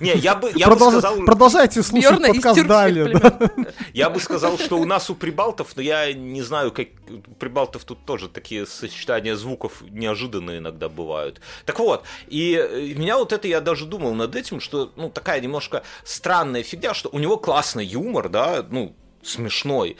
[0.00, 1.16] Не, я бы, я бы Продолж- сказал...
[1.24, 3.18] Продолжайте слушать Бьорна подкаст далее.
[3.18, 3.50] да.
[3.92, 7.84] Я бы сказал, что у нас у прибалтов, но я не знаю, как у прибалтов
[7.84, 11.40] тут тоже такие сочетания звуков неожиданные иногда бывают.
[11.66, 15.82] Так вот, и меня вот это, я даже думал над этим, что, ну, такая немножко
[16.04, 19.96] странная фигня, что у него классный юмор, да, ну, смешной.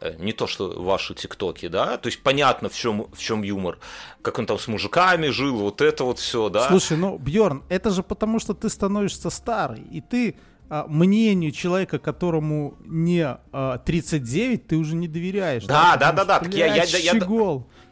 [0.00, 3.78] Э, Не то, что ваши тиктоки, да, то есть понятно, в чем, в чем юмор,
[4.22, 6.68] как он там с мужиками жил, вот это вот все, да.
[6.68, 10.34] Слушай, ну, Бьорн, это же потому, что ты становишься старый, и ты
[10.70, 15.64] а, мнению человека, которому не а, 39, ты уже не доверяешь.
[15.64, 17.12] Да, да, да, да, что, так я- я- я- я-.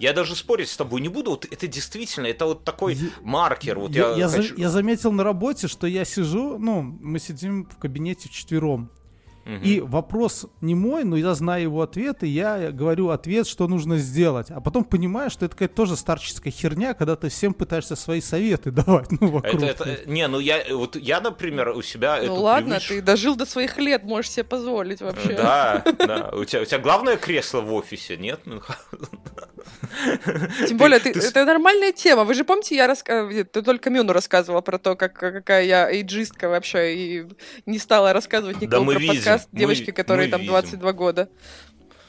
[0.02, 3.78] Я даже спорить с тобой не буду, вот это действительно, это вот такой Я- маркер,
[3.78, 7.76] вот я, я, хочу- я заметил на работе, что я сижу, ну, мы сидим в
[7.76, 8.90] кабинете вчетвером.
[9.44, 9.62] Мгм.
[9.62, 13.98] И вопрос не мой, но я знаю его ответ, и я говорю ответ, что нужно
[13.98, 14.50] сделать.
[14.50, 18.70] А потом понимаю, что это какая-то тоже старческая херня, когда ты всем пытаешься свои советы
[18.70, 19.62] давать, ну, вокруг.
[19.62, 23.02] Это, это, не, ну я, вот я, например, у себя Ну эту ладно, привычку- ты
[23.02, 25.34] дожил до своих лет, можешь себе позволить вообще.
[25.34, 26.30] Да, да.
[26.32, 28.46] У тебя, у тебя главное кресло в офисе, нет?
[28.46, 29.08] Мюнхгаузен?
[30.68, 32.24] Тем более, ты, ты это нормальная тема.
[32.24, 33.28] Вы же помните, я раска...
[33.28, 37.26] ты только Мюну рассказывала про то, как, какая я эйджистка вообще, и
[37.66, 40.52] не стала рассказывать Да никому мы про видим, подкаст мы- девочки, которые там видим.
[40.52, 41.28] 22 года.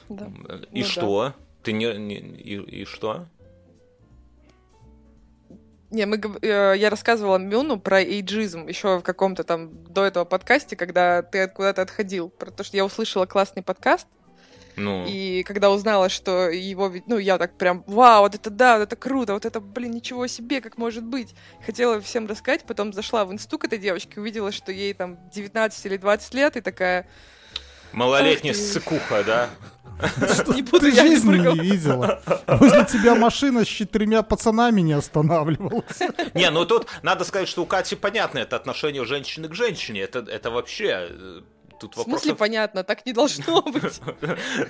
[0.09, 0.27] Да.
[0.71, 1.33] И Ну что?
[1.63, 3.25] Ты не, не- и, и что?
[5.91, 10.75] Не, мы, э, я рассказывала Мюну про эйджизм еще в каком-то там до этого подкасте,
[10.75, 12.29] когда ты куда-то отходил.
[12.29, 14.07] Про то, что я услышала классный подкаст,
[14.75, 18.77] Ну, и когда узнала, что его, ведь- ну, я так прям, вау, вот это да,
[18.77, 21.35] вот это круто, вот это, блин, ничего себе, как может быть.
[21.65, 25.85] Хотела всем рассказать, потом зашла в инсту к этой девочке, увидела, что ей там 19
[25.85, 27.07] или 20 лет, и такая,
[27.91, 29.49] малолетняя ссыкуха, да?
[30.47, 32.21] не буду Ты я не жизни буду не видела.
[32.47, 35.99] Возле тебя машина с четырьмя пацанами не останавливалась.
[36.33, 40.01] Не, ну тут надо сказать, что у Кати понятно это отношение женщины к женщине.
[40.01, 41.09] Это, это вообще...
[41.87, 43.99] Тут В смысле, понятно, так не должно быть.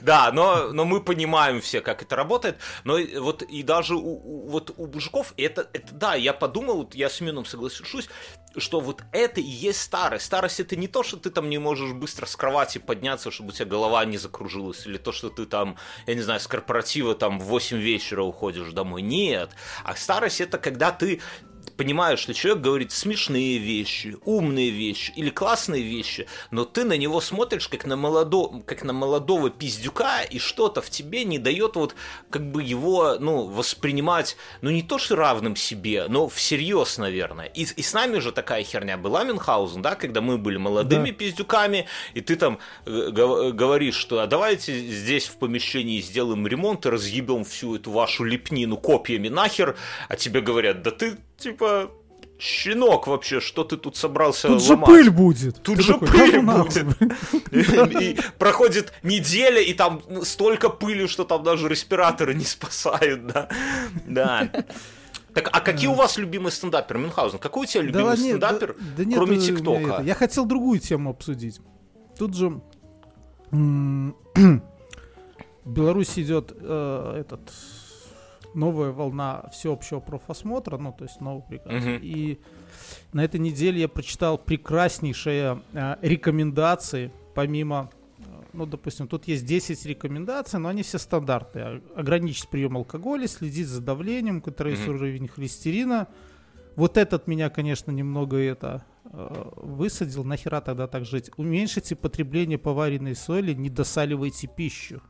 [0.02, 2.58] Да, но, но мы понимаем все, как это работает.
[2.84, 7.22] Но вот и даже у, вот у мужиков, это, это да, я подумал, я с
[7.22, 8.10] Мином соглашусь,
[8.58, 10.26] что вот это и есть старость.
[10.26, 13.52] Старость это не то, что ты там не можешь быстро с кровати подняться, чтобы у
[13.52, 17.40] тебя голова не закружилась, или то, что ты там, я не знаю, с корпоратива там
[17.40, 19.02] в 8 вечера уходишь домой.
[19.02, 19.52] Нет.
[19.84, 21.22] А старость это когда ты
[21.72, 27.22] понимаешь, что человек говорит смешные вещи, умные вещи или классные вещи, но ты на него
[27.22, 31.96] смотришь как на, молодо, как на молодого пиздюка, и что-то в тебе не дает вот
[32.30, 37.48] как бы его, ну, воспринимать, ну, не то что равным себе, но всерьез, наверное.
[37.48, 41.16] И, и с нами же такая херня была, Мюнхгаузен, да, когда мы были молодыми да.
[41.16, 46.90] пиздюками, и ты там э, говоришь, что а давайте здесь в помещении сделаем ремонт и
[46.90, 49.76] разъебем всю эту вашу лепнину копьями нахер,
[50.10, 51.18] а тебе говорят, да ты
[51.54, 51.92] типа
[52.40, 54.90] щенок вообще, что ты тут собрался Тут ломать?
[54.90, 55.64] же пыль будет.
[55.64, 58.02] Тут Ты же такой, пыль «Да ну будет.
[58.02, 63.50] И проходит неделя, и там столько пыли, что там даже респираторы не спасают, да.
[64.08, 64.50] Да.
[65.34, 67.40] Так, а какие у вас любимые стендаперы, Мюнхгаузен?
[67.40, 70.02] Какой у тебя любимый стендапер, да- да нет, кроме э, ТикТока?
[70.04, 71.60] Я хотел другую тему обсудить.
[72.20, 72.62] Тут же
[73.50, 74.14] в
[75.66, 77.42] Беларуси идет э, этот
[78.54, 81.84] новая волна всеобщего профосмотра, ну то есть новый приказ.
[81.84, 82.00] Мгм.
[82.02, 82.40] И
[83.14, 87.90] на этой неделе я прочитал прекраснейшие э, рекомендации, помимо
[88.20, 88.24] э,
[88.54, 91.82] ну, допустим, тут есть 10 рекомендаций, но они все стандартные.
[91.96, 94.96] Ограничить прием алкоголя, следить за давлением, контролировать Мгм.
[94.98, 96.08] уровень холестерина.
[96.76, 100.24] Вот этот меня, конечно, немного это э, высадил.
[100.24, 101.30] Нахера тогда так жить?
[101.38, 105.02] Уменьшите потребление поваренной соли, не досаливайте пищу.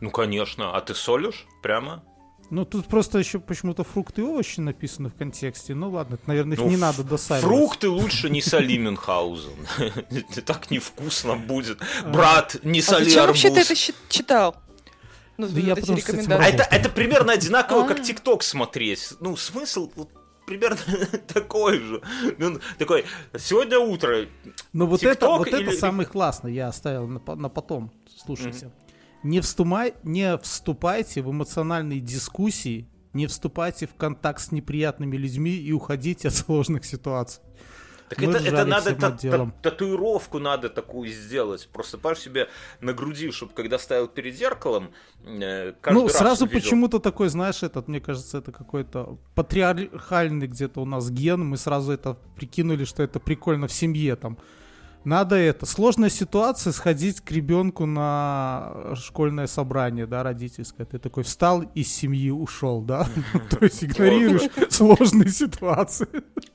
[0.00, 0.76] Ну, конечно.
[0.76, 2.04] А ты солишь прямо?
[2.50, 5.74] Ну, тут просто еще почему-то фрукты и овощи написаны в контексте.
[5.74, 7.44] Ну ладно, это, наверное, их Ну, не ф- надо досаливать.
[7.44, 9.52] Фрукты лучше не соли, Мюнхгаузен.
[10.46, 11.78] Так невкусно будет.
[12.06, 13.70] Брат, не А соли зачем вообще ты арбуз.
[13.90, 14.56] это читал?
[15.36, 16.54] Ну, Да я эти А рекомендации.
[16.54, 18.02] это, это примерно одинаково, как А.
[18.02, 19.12] ТикТок смотреть.
[19.20, 19.90] Ну, смысл
[20.46, 20.78] примерно
[21.32, 22.00] такой же.
[22.38, 23.04] Ну, Такой,
[23.38, 24.26] сегодня утро.
[24.72, 27.92] Но вот это, вот это самый классный, я оставил на потом.
[28.24, 28.70] Слушайте.
[29.22, 35.72] Не, вступай, не вступайте в эмоциональные дискуссии, не вступайте в контакт с неприятными людьми и
[35.72, 37.42] уходите от сложных ситуаций.
[38.08, 41.68] Так Мы это, это надо та- та- татуировку надо такую сделать.
[41.72, 42.48] Просто паш себе
[42.80, 44.92] на груди, чтобы когда стоял перед зеркалом,
[45.26, 46.58] э, ну, раз сразу видел.
[46.60, 51.44] почему-то такой, знаешь, этот, мне кажется, это какой-то патриархальный где-то у нас ген.
[51.44, 54.38] Мы сразу это прикинули, что это прикольно в семье там.
[55.04, 55.64] Надо это.
[55.64, 60.86] Сложная ситуация сходить к ребенку на школьное собрание, да, родительское.
[60.86, 63.08] Ты такой встал из семьи, ушел, да?
[63.50, 66.08] То есть игнорируешь сложные ситуации.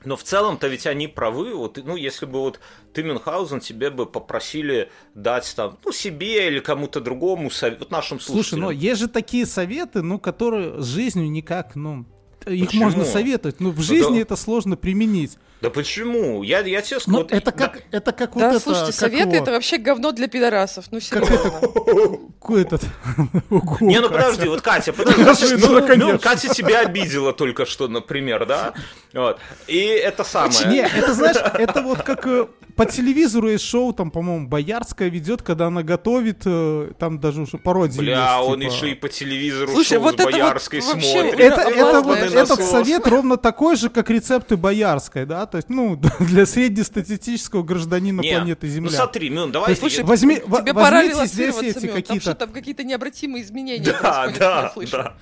[0.04, 1.54] Но в целом-то ведь они правы.
[1.54, 2.60] Вот, ну, если бы вот
[2.92, 8.20] ты, Мюнхгаузен, тебе бы попросили дать там, ну, себе или кому-то другому совет, вот нашим
[8.20, 8.70] Слушай, ну слушателям.
[8.70, 12.06] есть же такие советы, ну, которые с жизнью никак, ну,
[12.46, 12.84] их Почему?
[12.84, 14.20] можно советовать, но в жизни да.
[14.20, 15.38] это сложно применить.
[15.64, 16.42] Да почему?
[16.42, 17.52] Я, я тебе скажу, Ну, вот- это да.
[17.52, 20.84] как, это как Да, вот это, слушайте, как советы его, это вообще говно для пидорасов.
[20.90, 21.46] Ну, как серьезно.
[21.46, 22.82] это, какой этот,
[23.80, 26.12] Не, ну подожди, вот Катя, подожди, Катя, ну, да, конечно.
[26.12, 28.74] ну, Катя тебя обидела только что, например, да?
[29.14, 29.38] Вот.
[29.66, 30.66] И это самое.
[30.66, 32.46] Не, это знаешь, это вот как э,
[32.76, 37.56] по телевизору есть шоу, там, по-моему, Боярская ведет, когда она готовит, э, там даже уже
[37.56, 38.72] пародии Бля, есть, он типа.
[38.72, 41.40] еще и по телевизору Слушай, шоу вот с это вот Боярской вообще смотрит.
[41.40, 45.46] Это, это вот, этот совет ровно такой же, как рецепты Боярской, да?
[45.54, 48.90] То есть, ну, для среднестатистического гражданина Не, планеты Ну Земля.
[48.90, 49.70] смотри, Мюн, То давай.
[49.70, 52.20] есть, Слушай, возьми, во- Тебе пора возьмите здесь релаксироваться, эти Мён, там какие-то...
[52.22, 53.92] что там какие-то необратимые изменения Да,
[54.24, 54.90] происходят, да, я слышу.
[54.96, 55.14] да,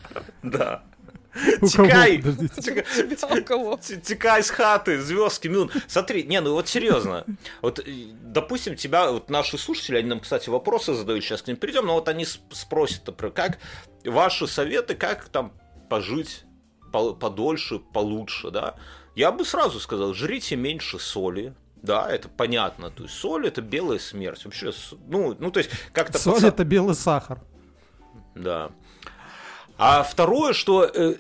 [0.43, 0.83] да.
[1.61, 1.87] У кого?
[1.91, 3.81] Тебя у кого?
[4.05, 5.71] Текай с хаты, звездки, Мюн.
[5.87, 7.27] Смотри, не, ну вот серьезно.
[7.61, 7.83] Вот, э,
[8.23, 11.93] допустим, тебя, вот наши слушатели, они нам, кстати, вопросы задают, сейчас к ним перейдем, но
[11.93, 13.59] вот они спросят, например, как
[14.07, 15.53] ваши советы, как там
[15.91, 16.45] пожить
[16.93, 18.75] подольше, получше, да?
[19.15, 22.91] Я бы сразу сказал, жрите меньше соли, да, это понятно.
[22.91, 24.45] То есть соль это белая смерть.
[24.45, 24.73] Вообще,
[25.09, 27.41] ну, ну то есть как-то Соль паца- это белый сахар.
[28.35, 28.71] да.
[29.79, 31.15] А второе, что э,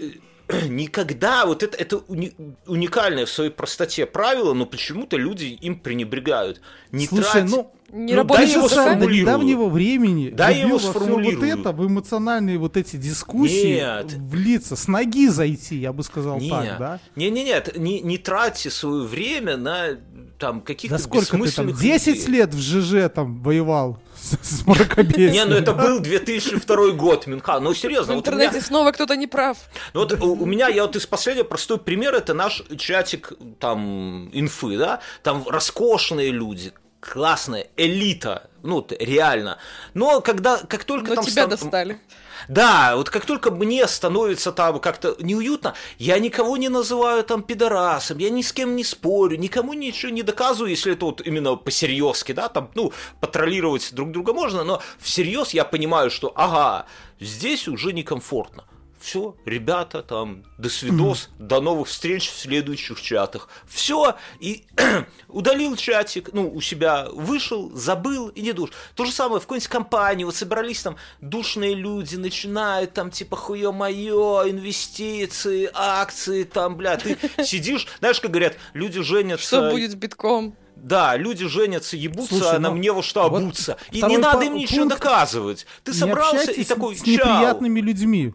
[0.48, 2.34] э, никогда, вот это, это уни-
[2.66, 6.60] уникальное в своей простоте правило, но почему-то люди им пренебрегают.
[6.92, 9.20] Не Слушай, трать- ну, Не Ну, работает дай его сформулирую.
[9.20, 11.38] недавнего времени Да, я любил его сформулирую.
[11.53, 14.12] вот это, в эмоциональные вот эти дискуссии Нет.
[14.14, 16.49] влиться, с ноги зайти, я бы сказал Не.
[16.49, 17.01] так, да?
[17.16, 19.99] Не, не, нет, не, не тратьте свое время на
[20.38, 22.28] там каких-то Да сколько ты там, бессмысленных 10 людей.
[22.32, 25.30] лет в ЖЖ там воевал с, с мракобесием?
[25.32, 27.61] Не, ну это был 2002 год, Минха.
[27.61, 29.59] Ну серьезно, В вот у меня- интернете снова кто-то не прав.
[29.95, 34.78] Ну вот у меня, я вот из последнего простой пример, это наш чатик там инфы,
[34.78, 36.72] да, там роскошные люди,
[37.03, 39.59] классная элита, ну реально.
[39.92, 42.00] Но когда, как только Но там тебя стан- достали.
[42.48, 48.18] Да, вот как только мне становится там как-то неуютно, я никого не называю там пидорасом,
[48.18, 52.32] я ни с кем не спорю, никому ничего не доказываю, если это вот именно по-серьезки,
[52.32, 56.86] да, там, ну, потроллировать друг друга можно, но всерьез я понимаю, что, ага,
[57.20, 58.64] здесь уже некомфортно.
[59.03, 63.48] Все, ребята, там, до свидос, до новых встреч в следующих чатах.
[63.66, 64.64] Все, и
[65.28, 68.70] удалил чатик, ну, у себя вышел, забыл и не душ.
[68.94, 73.72] То же самое в какой-нибудь компании, вот собрались там душные люди, начинают там, типа, хуе
[73.72, 79.46] мое, инвестиции, акции, там, бля, ты сидишь, знаешь, как говорят, люди женятся...
[79.46, 80.57] Что будет с битком?
[80.82, 83.76] Да, люди женятся, ебутся, Слушай, а нам ну, не во что вот обуться.
[83.92, 84.96] И второй не надо им ничего пункт.
[84.96, 85.66] доказывать.
[85.84, 88.34] Ты собрался и такой, с неприятными людьми.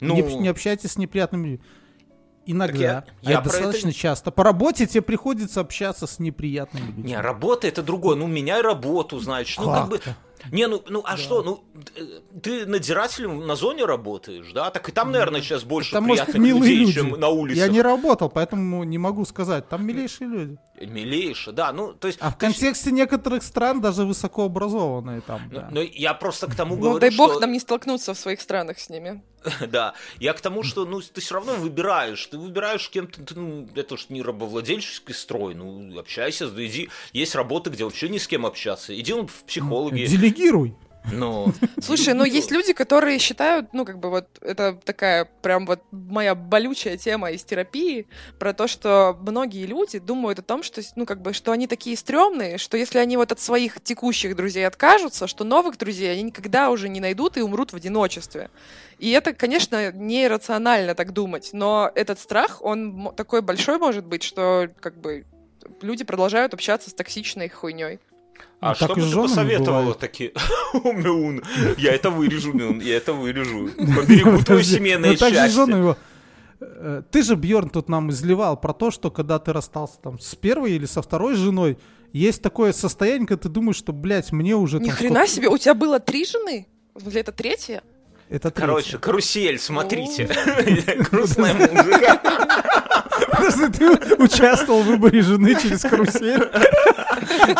[0.00, 1.60] Ну, Не, не общайтесь с неприятными людьми.
[2.48, 4.30] Иногда, Так я- а я это это достаточно не- часто.
[4.30, 7.02] По работе тебе приходится общаться с неприятными людьми.
[7.04, 8.14] Не, работа это другое.
[8.14, 9.58] Ну, меняй работу, значит.
[9.58, 10.00] Ну, как бы...
[10.52, 11.64] Не, ну, ну а что, ну,
[11.96, 14.70] э, ты надзирателем на зоне работаешь, да?
[14.70, 16.92] Так и там, наверное, сейчас больше Там, может, приятных милые людей, люди.
[16.92, 17.58] чем на улице.
[17.58, 19.68] Я не работал, поэтому не могу сказать.
[19.68, 20.56] Там милейшие люди.
[20.80, 22.18] Милейше, да, ну, то есть...
[22.20, 25.42] А в то есть, контексте некоторых стран даже высокообразованные там.
[25.50, 25.68] ну, да.
[25.70, 27.40] ну, я просто к тому Ну, говорю, дай бог что...
[27.40, 29.22] нам не столкнуться в своих странах с ними.
[29.68, 32.24] Да, я к тому, что ну, ты все равно выбираешь.
[32.26, 35.54] Ты выбираешь кем-то, ты, ну, это ж не рабовладельческий строй.
[35.54, 36.90] Ну, общайся, иди.
[37.12, 38.98] Есть работы, где вообще ни с кем общаться.
[38.98, 40.06] Иди ну, в психологи.
[40.06, 40.74] Делегируй.
[41.12, 45.80] Ну, Слушай, ну есть люди, которые считают, ну как бы вот это такая прям вот
[45.92, 48.06] моя болючая тема из терапии
[48.38, 51.96] про то, что многие люди думают о том, что ну как бы что они такие
[51.96, 56.70] стрёмные, что если они вот от своих текущих друзей откажутся, что новых друзей они никогда
[56.70, 58.50] уже не найдут и умрут в одиночестве.
[58.98, 64.68] И это, конечно, нерационально так думать, но этот страх, он такой большой может быть, что
[64.80, 65.24] как бы
[65.82, 67.98] люди продолжают общаться с токсичной хуйней.
[68.60, 70.32] А Ну, что так бы ты посоветовала такие?
[70.74, 71.42] Мюн,
[71.76, 73.68] я это вырежу, Мюн, я это вырежу.
[73.76, 75.96] Поберегу твое семейное ну так счастье.
[76.58, 80.34] Э, Ты же, Бьорн, тут нам изливал про то, что когда ты расстался там с
[80.34, 81.78] первой или со второй женой,
[82.12, 85.74] есть такое состояние, когда ты думаешь, что, блядь, мне уже Ни хрена себе, у тебя
[85.74, 86.66] было три жены?
[86.98, 87.82] Смысле, это третья?
[88.28, 88.50] Это.
[88.50, 90.24] Короче, карусель, смотрите.
[91.10, 92.20] Грустная музыка.
[93.36, 96.48] Подожди, ты участвовал в выборе жены через карусель?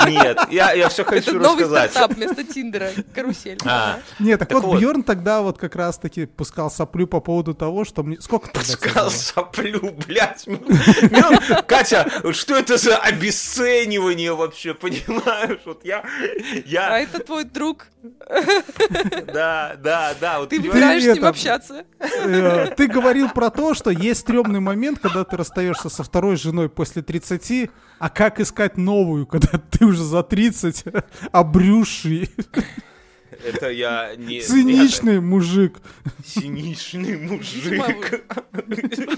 [0.07, 1.91] Нет, я, я все Это хочу новый рассказать.
[1.93, 2.91] стартап вместо Тиндера.
[3.14, 3.59] Карусель.
[3.64, 4.81] А, Нет, так, Так вот, вот.
[4.81, 8.20] Бьорн тогда вот как раз-таки пускал соплю по поводу того, что мне...
[8.20, 10.47] Сколько Пускал соплю, блядь.
[11.66, 15.61] Катя, что это за обесценивание вообще, понимаешь?
[15.64, 17.87] Вот я, А я, это твой друг.
[19.33, 20.39] да, да, да.
[20.41, 20.74] Вот Ты понимаешь?
[20.74, 21.85] выбираешь с ним это- общаться.
[21.99, 26.69] Э, Ты говорил про то, что есть стрёмный момент, когда ты расстаешься со второй женой
[26.69, 30.85] после 30, а как искать новую, когда ты уже за 30,
[31.33, 32.31] обрюший,
[33.45, 34.41] Это я не...
[34.41, 35.79] циничный мужик.
[36.05, 38.23] я- Циничный Видимо, мужик.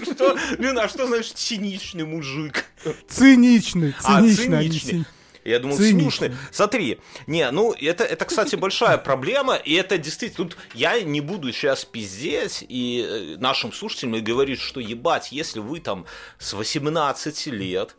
[0.03, 0.37] Что?
[0.57, 2.65] Лена, а что значит циничный мужик?
[3.07, 4.57] Циничный, А, циничный.
[4.59, 5.05] а не циничный.
[5.45, 6.31] Я думал, циничный.
[6.51, 11.51] Смотри, не, ну, это, это, кстати, большая проблема, и это действительно, тут я не буду
[11.51, 16.05] сейчас пиздеть и э, нашим слушателям говорить, что ебать, если вы там
[16.37, 17.95] с 18 лет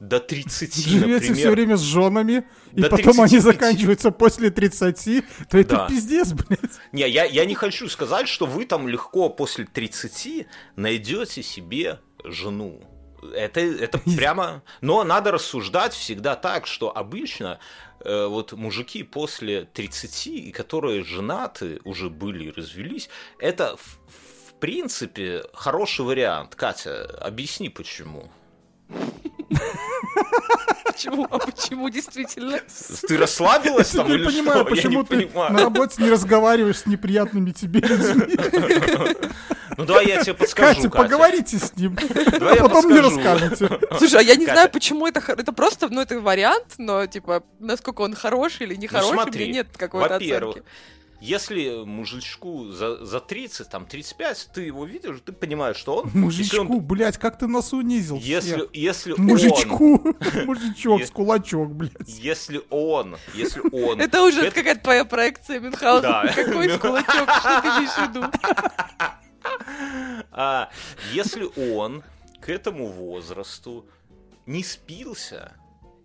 [0.00, 3.42] до 30, Живете все например, время с женами, и потом они 35.
[3.42, 5.86] заканчиваются после 30, то это Да.
[5.88, 6.60] пиздец, блядь.
[6.92, 12.82] Не, я, я не хочу сказать, что вы там легко после 30 найдете себе жену.
[13.34, 14.62] Это, это прямо...
[14.80, 17.58] Но надо рассуждать всегда так, что обычно
[18.00, 23.08] э, вот мужики после 30, и которые женаты, уже были и развелись,
[23.38, 26.54] это в, в принципе хороший вариант.
[26.54, 28.30] Катя, объясни почему.
[30.84, 31.26] Почему?
[31.30, 32.58] А почему действительно?
[33.06, 34.74] Ты расслабилась там или понимаю, что?
[34.74, 38.36] Я почему ты на работе не разговариваешь с неприятными тебе людьми.
[39.76, 41.96] Ну давай я тебе подскажу, Катя, поговорите с ним,
[42.38, 43.68] Давай а я потом мне расскажете.
[43.98, 44.54] Слушай, а я не Катя.
[44.56, 45.20] знаю, почему это...
[45.32, 49.68] Это просто, ну, это вариант, но, типа, насколько он хороший или не Ну, мне нет
[49.76, 50.62] какой-то оценки.
[51.20, 56.06] если мужичку за, за 30, там, 35, ты его видишь, ты понимаешь, что он...
[56.06, 58.68] если он- Мужичку, блядь, как ты нас унизил Если, всех.
[58.72, 59.20] если он...
[59.24, 60.14] Мужичку,
[60.46, 61.92] мужичок Е- с кулачок, блядь.
[62.06, 64.00] Если он, если он...
[64.00, 65.60] Это уже это- какая-то твоя проекция.
[65.60, 66.32] Да.
[66.34, 68.24] Какой с кулачок, что ты имеешь в виду?
[70.32, 70.70] А,
[71.12, 72.02] если он
[72.40, 73.86] к этому возрасту
[74.46, 75.52] не спился,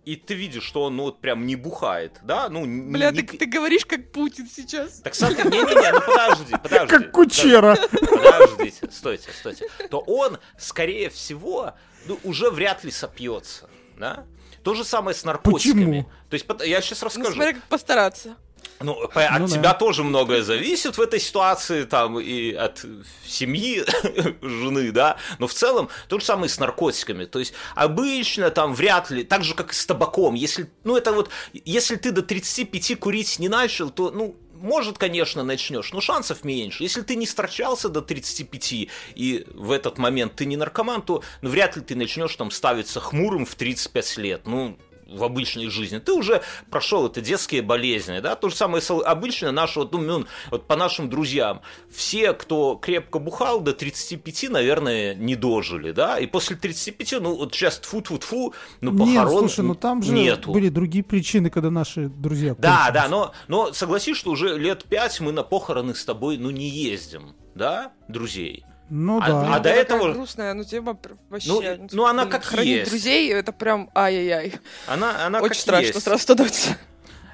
[0.04, 2.48] и ты видишь, что он ну, вот прям не бухает, да?
[2.48, 5.00] Ну, не- Бля, не- ты, ты говоришь как Путин сейчас.
[5.00, 6.88] Так смотри, не-не-не, ну подожди, подожди.
[6.88, 7.76] Как кучера.
[8.00, 9.68] Подождите, стойте, стойте.
[9.90, 11.74] То он, скорее всего,
[12.06, 14.26] ну, уже вряд ли сопьется, да?
[14.64, 15.84] То же самое с наркотиками.
[15.84, 16.10] Почему?
[16.30, 17.32] То есть, я сейчас Ну, расскажу.
[17.34, 18.36] смотря как постараться.
[18.80, 19.54] Ну, от Ну да.
[19.54, 22.84] тебя тоже многое зависит в этой ситуации, там, и от
[23.26, 23.84] семьи
[24.42, 28.74] жены, да, но в целом то же самое и с наркотиками, то есть обычно там
[28.74, 32.22] вряд ли, так же, как и с табаком, если, ну, это вот, если ты до
[32.22, 36.84] 35 курить не начал, то, ну, может, конечно, начнешь, но шансов меньше.
[36.84, 41.50] Если ты не строчался до 35, и в этот момент ты не наркоман, то ну,
[41.50, 44.42] вряд ли ты начнешь там ставиться хмурым в 35 лет.
[44.46, 44.78] Ну,
[45.16, 45.98] в обычной жизни.
[45.98, 50.66] Ты уже прошел это детские болезни, да, то же самое обычное наше, вот, ну, вот
[50.66, 51.60] по нашим друзьям.
[51.90, 57.54] Все, кто крепко бухал до 35, наверное, не дожили, да, и после 35, ну, вот
[57.54, 60.52] сейчас тфу-тфу-тфу, ну, похорон Нет, слушай, ну там же нету.
[60.52, 62.94] были другие причины, когда наши друзья Да, кончились.
[62.94, 66.68] да, но, но согласись, что уже лет пять мы на похороны с тобой, ну, не
[66.68, 68.64] ездим, да, друзей.
[68.94, 69.40] Ну А- да.
[69.40, 71.48] а до такая этого- грустная, ну тема пр- вообще.
[71.48, 72.90] Ну, типа, ну, она как хранить есть.
[72.90, 74.52] друзей, это прям ай-яй-яй.
[74.86, 76.02] Она, она Очень как страшно есть.
[76.02, 76.76] сразу становится.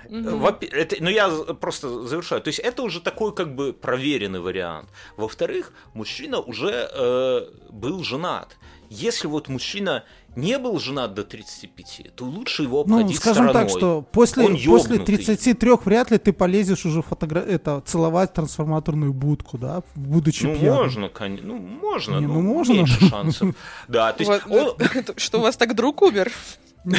[0.08, 1.28] Во-пе- это, ну, я
[1.60, 2.40] просто завершаю.
[2.42, 4.88] То есть это уже такой как бы проверенный вариант.
[5.16, 7.40] Во-вторых, мужчина уже э,
[7.70, 8.56] был женат.
[8.88, 10.04] Если вот мужчина
[10.36, 13.52] не был женат до 35, то лучше его Ну, обходить скажем стороной.
[13.68, 14.64] так, что после, Он после
[14.96, 15.16] ёбнутый.
[15.16, 17.40] 33 вряд ли ты полезешь уже фотогра...
[17.40, 20.82] это, целовать трансформаторную будку, да, будучи Ну, пьяным.
[20.82, 22.72] можно, кон- ну, можно, Не, ну, ну, можно.
[22.74, 23.54] меньше шансов.
[23.88, 26.30] Да, то есть Что у вас так друг умер?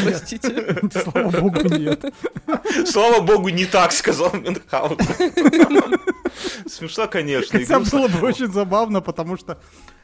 [0.03, 0.79] Простите.
[1.03, 2.05] слава богу, нет.
[2.85, 4.97] слава богу, не так сказал Мюнхгаузен.
[6.67, 7.59] Смешно, конечно.
[7.59, 9.59] Хотя было бы очень забавно, потому что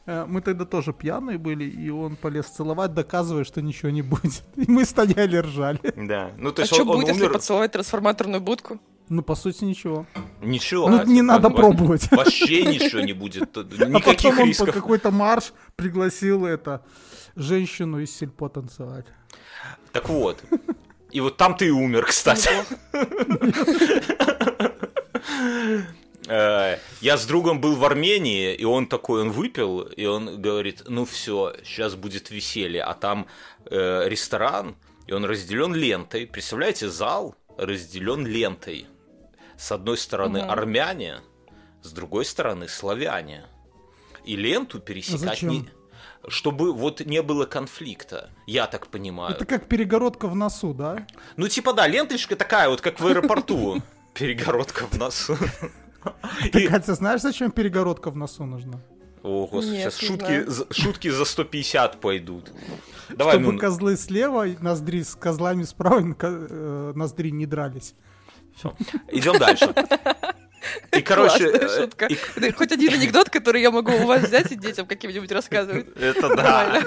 [0.06, 4.44] э, мы тогда тоже пьяные были, и он полез целовать, доказывая, что ничего не будет.
[4.56, 5.80] И мы стояли ржали.
[5.96, 7.34] Да, ну то А есть что он, он будет, если умер...
[7.34, 8.80] поцеловать трансформаторную будку?
[9.08, 10.08] Ну, по сути, ничего.
[10.42, 10.90] Ничего.
[10.90, 12.10] Ну, не надо Во- пробовать.
[12.12, 13.52] Вообще ничего не будет.
[13.52, 16.82] тут А Никаких потом он по какой-то марш пригласил это
[17.36, 19.06] женщину из сельпо танцевать.
[19.92, 20.44] Так вот.
[21.12, 22.50] И вот там ты и умер, кстати.
[26.28, 30.84] Э, Я с другом был в Армении, и он такой, он выпил, и он говорит,
[30.88, 33.28] ну все, сейчас будет веселье, а там
[33.70, 34.76] э, ресторан,
[35.08, 36.26] и он разделен лентой.
[36.26, 38.88] Представляете, зал разделен лентой.
[39.58, 40.52] С одной стороны Мгм.
[40.52, 41.20] армяне,
[41.82, 43.46] с другой стороны славяне.
[44.26, 45.50] И ленту пересекать зачем?
[45.50, 45.70] не...
[46.28, 49.36] Чтобы вот не было конфликта, я так понимаю.
[49.36, 51.06] Это как перегородка в носу, да?
[51.38, 53.82] Ну, типа, да, ленточка такая, вот как в аэропорту.
[54.14, 55.38] Перегородка в носу.
[56.52, 58.82] Ты, Катя, знаешь, зачем перегородка в носу нужна?
[59.24, 62.52] О, господи, Нет, сейчас шутки, за- шутки за 150 пойдут.
[63.10, 67.96] Давай, Чтобы ну, козлы слева, и ноздри с козлами справа, э, ноздри не дрались.
[69.12, 69.74] идем дальше.
[70.92, 72.06] И, короче, Классная э, шутка.
[72.08, 75.88] и- Это хоть один анекдот, который я могу у вас взять и детям каким-нибудь рассказывать.
[75.96, 76.82] это да.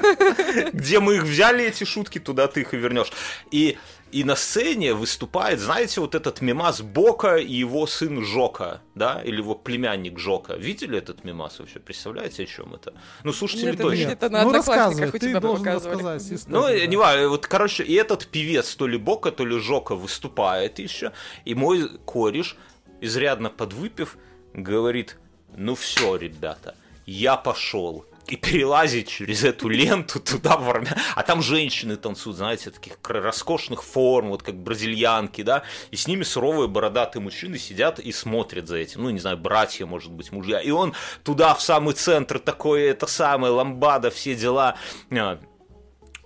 [0.72, 3.12] Где мы их взяли, эти шутки, туда ты их и вернешь.
[3.50, 3.76] И,
[4.12, 9.36] и на сцене выступает, знаете, вот этот мимас Бока и его сын Жока, да, или
[9.36, 10.54] его племянник Жока.
[10.56, 11.78] Видели этот мимас вообще?
[11.78, 12.94] Представляете, о чем это?
[13.24, 14.04] Ну, слушатели Нет, это точно.
[14.06, 14.20] нет.
[14.22, 16.86] на ну, рассказывай, ты тебя должен рассказать Ну, да.
[16.86, 21.12] не важно, вот, короче, и этот певец, то ли Бока, то ли Жока, выступает еще,
[21.44, 22.56] и мой кореш,
[23.00, 24.16] изрядно подвыпив,
[24.52, 25.16] говорит,
[25.56, 26.74] ну все, ребята,
[27.06, 28.04] я пошел.
[28.26, 30.94] И перелазит через эту ленту туда в армя...
[31.16, 36.24] А там женщины танцуют, знаете, таких роскошных форм, вот как бразильянки, да, и с ними
[36.24, 40.60] суровые бородатые мужчины сидят и смотрят за этим, ну, не знаю, братья, может быть, мужья,
[40.60, 40.92] и он
[41.24, 44.76] туда, в самый центр, такое, это самое, ламбада, все дела,
[45.10, 45.40] А,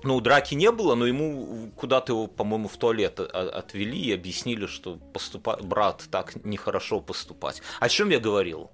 [0.05, 4.97] ну, драки не было, но ему куда-то его, по-моему, в туалет отвели и объяснили, что
[5.13, 5.59] поступа...
[5.63, 7.63] брат, так нехорошо поступать.
[7.81, 8.71] О чем я говорил?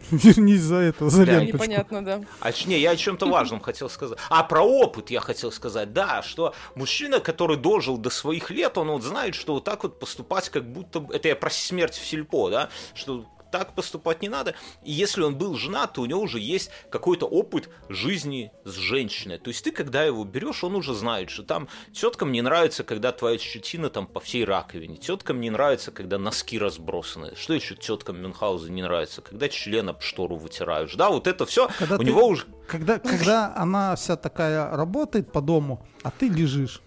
[0.10, 1.56] Вернись за это, за Да, ленточку.
[1.56, 2.20] Непонятно, да.
[2.40, 4.18] А, не, я о чем-то важном хотел сказать.
[4.30, 8.88] А, про опыт я хотел сказать, да, что мужчина, который дожил до своих лет, он
[8.90, 11.00] вот знает, что вот так вот поступать, как будто...
[11.00, 14.54] бы- Это я про смерть в сельпо, да, что так поступать не надо.
[14.84, 19.38] И если он был женат, то у него уже есть какой-то опыт жизни с женщиной.
[19.38, 23.12] То есть ты, когда его берешь, он уже знает, что там теткам не нравится, когда
[23.12, 24.96] твоя щетина там по всей раковине.
[24.96, 27.34] Теткам не нравится, когда носки разбросаны.
[27.36, 29.22] Что еще теткам Мюнхгауза не нравится?
[29.22, 30.94] Когда член об штору вытираешь.
[30.94, 31.68] Да, вот это все.
[31.78, 32.46] Когда У ты- него уже...
[32.68, 36.80] Когда, когда она вся такая работает по дому, а ты лежишь.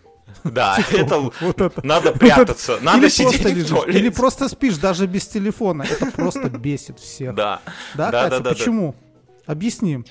[0.43, 1.86] Да, это Вот это.
[1.86, 3.99] надо прятаться, надо Или сидеть просто в лежишь, туалете.
[3.99, 5.84] Или просто спишь, даже без телефона.
[5.89, 7.36] Это просто бесит всех.
[7.36, 7.61] Да,
[7.95, 8.49] Да, да, Катя, да, да, да.
[8.55, 8.95] почему?
[9.45, 10.03] Объясни.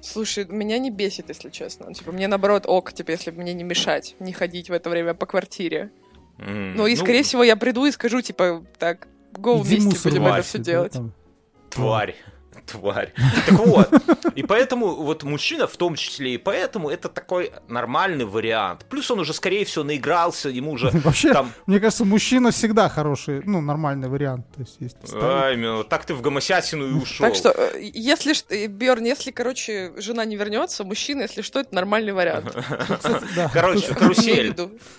[0.00, 1.86] Слушай, меня не бесит, если честно.
[1.88, 5.14] Ну, Типа, мне наоборот ок, типа, если мне не мешать, не ходить в это время
[5.14, 5.90] по квартире.
[6.38, 9.06] М, Ну и, скорее всего, я приду и скажу, типа, так,
[9.36, 10.92] го Иди вместе будем это все делать.
[10.92, 11.12] там.
[11.70, 12.16] Тварь.
[12.66, 13.12] Тварь.
[13.46, 13.90] Так вот,
[14.34, 18.86] и поэтому вот мужчина, в том числе и поэтому, это такой нормальный вариант.
[18.88, 21.52] Плюс он уже, скорее всего, наигрался, ему уже Вообще, там...
[21.66, 24.46] мне кажется, мужчина всегда хороший, ну, нормальный вариант.
[24.54, 25.24] То есть, если ставить.
[25.24, 27.26] Ай, ну, так ты в гомосятину и ушел.
[27.26, 32.12] Так что, э, если Берн, если, короче, жена не вернется, мужчина, если что, это нормальный
[32.12, 32.54] вариант.
[33.52, 34.54] Короче, карусель.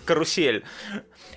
[0.06, 0.64] Карусель.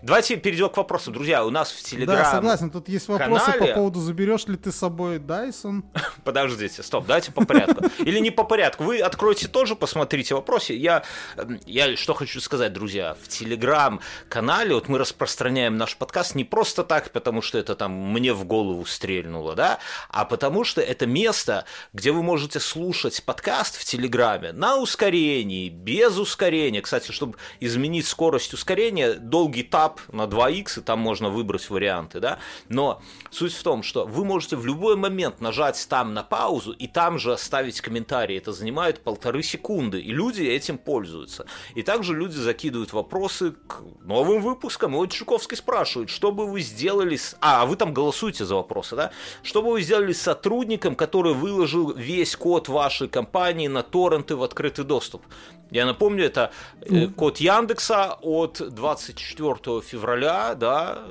[0.02, 1.10] Давайте перейдем к вопросу.
[1.10, 2.18] Друзья, у нас в Телеграм...
[2.18, 2.70] Да, согласен.
[2.70, 5.84] Тут есть вопросы канале- по поводу, заберешь ли ты с собой Дайсон.
[6.24, 7.84] Подождите, стоп, давайте по порядку.
[7.98, 8.84] Или не по порядку.
[8.84, 10.74] Вы откройте тоже, посмотрите вопросы.
[10.74, 11.02] Я,
[11.36, 13.16] эм, я что хочу сказать, друзья.
[13.20, 18.32] В Телеграм-канале вот мы распространяем наш подкаст не просто так, потому что это там мне
[18.32, 19.78] в голову стрельнуло, да,
[20.10, 26.18] а потому что это место, где вы можете слушать подкаст в Телеграме на ускорении, без
[26.18, 26.82] ускорения.
[26.82, 32.38] Кстати, чтобы изменить скорость ускорения, долгий тап на 2х, и там можно выбрать варианты, да.
[32.70, 36.86] Но суть в том, что вы можете в любой момент нажать там на паузу и
[36.86, 38.38] там же оставить комментарий.
[38.38, 41.44] Это занимает полторы секунды, и люди этим пользуются.
[41.74, 44.94] И также люди закидывают вопросы к новым выпускам.
[44.94, 47.36] И вот Чуковский спрашивает, что бы вы сделали с...
[47.42, 49.10] А, а вы там голосуете за вопросы, да?
[49.42, 54.42] Что бы вы сделали с сотрудником, который выложил весь код вашей компании на торренты в
[54.42, 55.22] открытый доступ?
[55.70, 61.04] Я напомню, это э, код Яндекса от 24 февраля, да,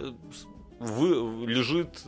[0.80, 2.04] вы, лежит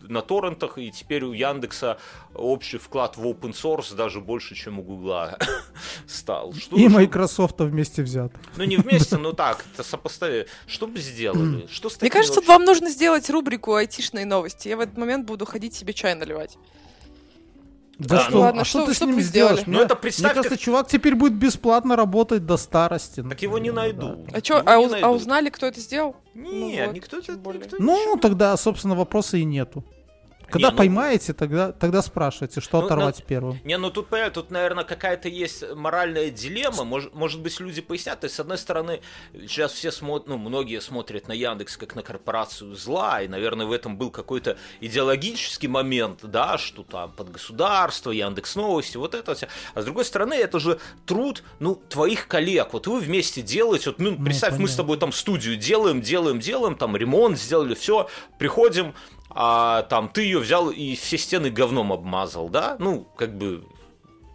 [0.00, 1.96] на торрентах, и теперь у Яндекса
[2.34, 5.38] общий вклад в open source даже больше, чем у Гугла
[6.08, 6.52] стал.
[6.54, 8.32] Что, И что- Microsoft вместе взят.
[8.56, 10.46] Ну, не вместе, но так, это сопоставим.
[10.66, 11.68] Что бы сделали?
[11.70, 14.66] Что с Мне кажется, вообще- вам нужно сделать рубрику айтишные новости.
[14.68, 16.58] Я в этот момент буду ходить себе чай наливать.
[18.02, 19.60] Да, Да, что, ну ладно, а что- что ты с что бы ним сделаешь?
[19.66, 23.22] Ну, Мне- это представь, Мне кажется, как- чувак теперь будет бесплатно работать до старости.
[23.22, 24.16] Так его не найду.
[24.26, 24.36] да.
[24.36, 26.16] А чё, а, не а узнали, кто это сделал?
[26.34, 26.42] Не,
[26.80, 28.16] Ну вот, никто это никто Ну, ничего.
[28.16, 29.84] тогда, собственно, вопроса и нету.
[30.52, 33.58] Когда Не, ну- поймаете, тогда, тогда спрашивайте, что Ну, оторвать первым.
[33.64, 36.84] Не, ну тут, понятно, тут, наверное, какая-то есть моральная дилемма.
[36.84, 38.20] Может, может быть, люди пояснят.
[38.20, 39.00] То есть, с одной стороны,
[39.32, 43.72] сейчас все смотрят, ну, многие смотрят на Яндекс как на корпорацию зла, и, наверное, в
[43.72, 49.48] этом был какой-то идеологический момент, да, что там под государство, Яндекс Новости, вот это все.
[49.72, 52.74] А с другой стороны, это же труд, ну, твоих коллег.
[52.74, 56.76] Вот вы вместе делаете, вот, ну, представь, мы с тобой там студию делаем, делаем, делаем,
[56.76, 58.94] там ремонт сделали, все, приходим,
[59.34, 62.76] а там ты ее взял и все стены говном обмазал, да?
[62.78, 63.64] Ну, как бы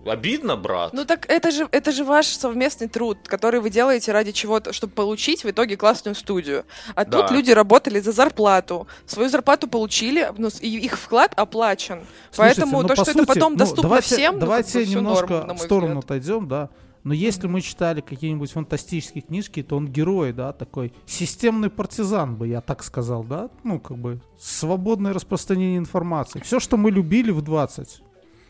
[0.05, 0.93] обидно, брат.
[0.93, 4.93] Ну так это же, это же ваш совместный труд, который вы делаете ради чего-то, чтобы
[4.93, 6.63] получить в итоге классную студию.
[6.95, 7.21] А Да.
[7.23, 8.87] тут люди работали за зарплату.
[9.05, 12.01] Свою зарплату получили, ну, и их вклад оплачен.
[12.31, 14.69] Слушайте, Поэтому ну, то, по что это сути, потом ну, доступно давайте, всем, ну, давайте
[14.69, 16.03] всё немножко норм, на в сторону взгляд.
[16.05, 16.69] отойдем, да.
[17.03, 22.47] Но если мы читали какие-нибудь фантастические книжки, то он герой, да, такой системный партизан бы,
[22.47, 26.41] я так сказал, да, ну, как бы свободное распространение информации.
[26.41, 28.01] Все, что мы любили в 20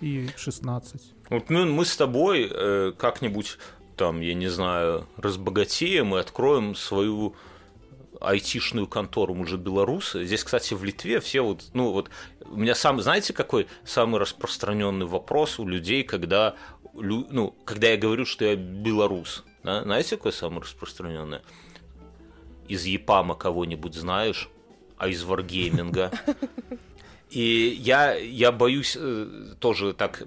[0.02, 1.02] и в 16.
[1.30, 3.58] Вот ну, мы с тобой э, как-нибудь
[3.95, 7.36] там, я не знаю, разбогатеем и откроем свою
[8.22, 10.26] айтишную контору, мы же белорусы.
[10.26, 12.10] Здесь, кстати, в Литве все вот, ну вот,
[12.45, 16.56] у меня сам, знаете, какой самый распространенный вопрос у людей, когда,
[17.02, 19.84] ну, когда я говорю, что я белорус, да?
[19.84, 21.39] знаете, какой самый распространенный?
[22.68, 24.50] Из Япама кого-нибудь знаешь,
[24.98, 26.12] а из Варгейминга?
[27.30, 30.24] И я, я боюсь э, тоже так,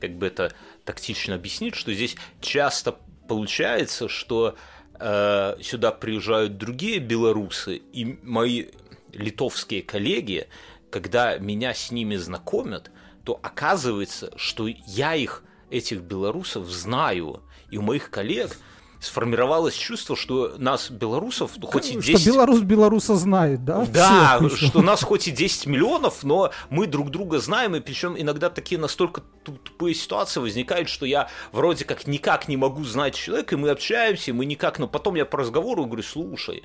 [0.00, 0.52] как бы это
[0.84, 2.96] тактично объяснить, что здесь часто
[3.28, 4.56] получается, что
[4.98, 8.66] э, сюда приезжают другие белорусы, и мои
[9.12, 10.48] литовские коллеги,
[10.90, 12.90] когда меня с ними знакомят,
[13.24, 17.40] то оказывается, что я их, этих белорусов, знаю.
[17.70, 18.56] И у моих коллег
[19.00, 22.20] сформировалось чувство, что нас, белорусов, ну, хоть и 10...
[22.20, 23.84] Что белорус белоруса знает, да?
[23.86, 24.68] Да, Всё.
[24.68, 28.80] что нас хоть и 10 миллионов, но мы друг друга знаем, и причем иногда такие
[28.80, 33.58] настолько ту- тупые ситуации возникают, что я вроде как никак не могу знать человека, и
[33.58, 36.62] мы общаемся, и мы никак, но потом я по разговору говорю, слушай,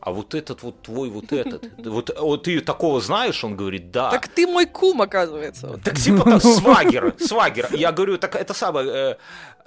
[0.00, 3.44] а вот этот вот твой вот этот, вот, вот ты такого знаешь?
[3.44, 4.10] Он говорит, да.
[4.10, 5.78] Так ты мой кум, оказывается.
[5.84, 7.68] Так типа так, свагер, свагер.
[7.74, 8.88] Я говорю, так это самое.
[8.88, 9.16] э,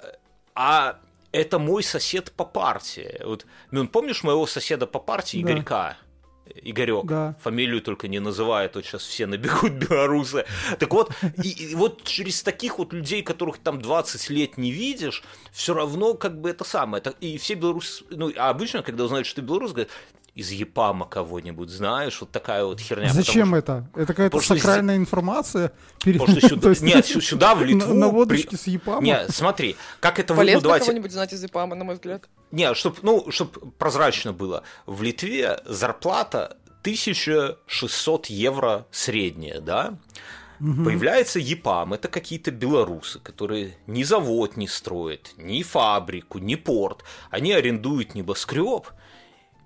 [0.02, 0.12] э,
[0.54, 0.98] а
[1.32, 3.20] это мой сосед по партии.
[3.24, 5.52] Вот, ну, помнишь моего соседа по партии Да.
[5.52, 5.96] Игорька?
[6.62, 7.34] Игорек, Да.
[7.42, 10.44] фамилию только не называет, вот сейчас все набегут белорусы.
[10.78, 11.10] Так вот,
[11.42, 16.12] и, и вот через таких вот людей, которых там 20 лет не видишь, все равно
[16.14, 17.00] как бы это самое.
[17.00, 19.90] Это- и все белорусы, ну, а обычно, когда узнают, что ты белорус, говорят,
[20.34, 23.08] из Епама кого-нибудь знаешь, вот такая вот херня.
[23.08, 23.88] потому Зачем что- это?
[23.94, 25.72] Это какая-то Потому что сакральная информация?
[26.04, 27.94] Пере- Потому что То сюда, есть нет, сю- сюда в Литву...
[27.94, 29.02] На при- водочке с Япама?
[29.02, 32.24] Не, смотри, как это вы, ну, Полезно давайте, кого-нибудь знать из ИПАМа, на мой взгляд.
[32.50, 34.64] не, чтоб, ну, чтоб прозрачно было.
[34.86, 39.94] В Литве зарплата 1600 евро средняя, да?
[40.60, 40.84] Мгм.
[40.84, 47.02] Появляется ЕПАМ, это какие-то белорусы, которые ни завод не строят, ни фабрику, ни порт.
[47.30, 48.86] Они арендуют небоскреб,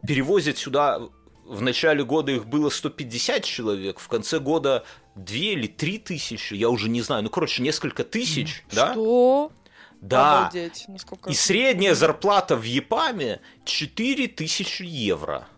[0.07, 1.01] перевозят сюда
[1.49, 4.85] в начале года их было 150 человек, в конце года
[5.15, 8.93] 2 или 3 тысячи, я уже не знаю, ну, короче, несколько тысяч, да?
[8.93, 9.53] Что?
[10.01, 10.47] Да.
[10.47, 10.85] Обалдеть.
[10.87, 11.31] Насколько...
[11.31, 15.49] И средняя зарплата в ЕПАМе 4000 евро,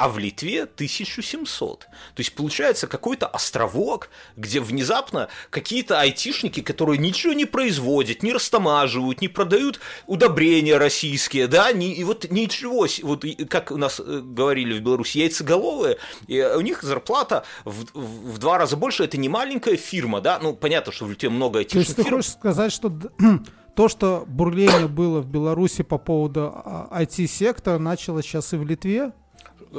[0.00, 1.80] а в Литве 1700.
[1.80, 9.20] То есть получается какой-то островок, где внезапно какие-то айтишники, которые ничего не производят, не растамаживают,
[9.20, 14.78] не продают удобрения российские, да, ни, и вот ничего, вот как у нас э, говорили
[14.78, 15.98] в Беларуси, яйцеголовые,
[16.28, 20.38] и у них зарплата в, в- в два раза больше, это не маленькая фирма, да,
[20.42, 22.90] ну понятно, что в Литве много То есть айтишных ты фирм, хочешь сказать, что
[23.76, 29.12] то, что бурление было в Беларуси по поводу а, IT-сектора, началось сейчас и в Литве?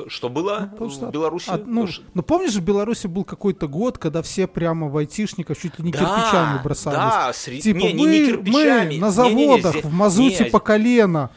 [0.08, 1.50] Что было что в Беларуси?
[1.50, 5.60] от- ну, Ш- ну, помнишь, в Беларуси был какой-то год, когда все прямо в айтишников
[5.62, 6.98] чуть ли не кирпичами бросались.
[6.98, 8.96] Да, сре- Типа, не, не, мы, не кирпичами.
[8.96, 11.30] мы на заводах здесь- в мазуте не, по колено,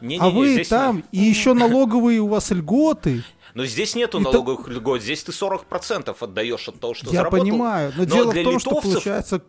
[0.00, 3.22] не-не-не, а вы здесь там, не- и еще налоговые у вас льготы.
[3.54, 7.44] Но здесь нету И налоговых льгот, здесь ты 40% отдаешь от того, что Я заработал.
[7.46, 9.42] понимаю, но, Но дело в том, что литовцев получается,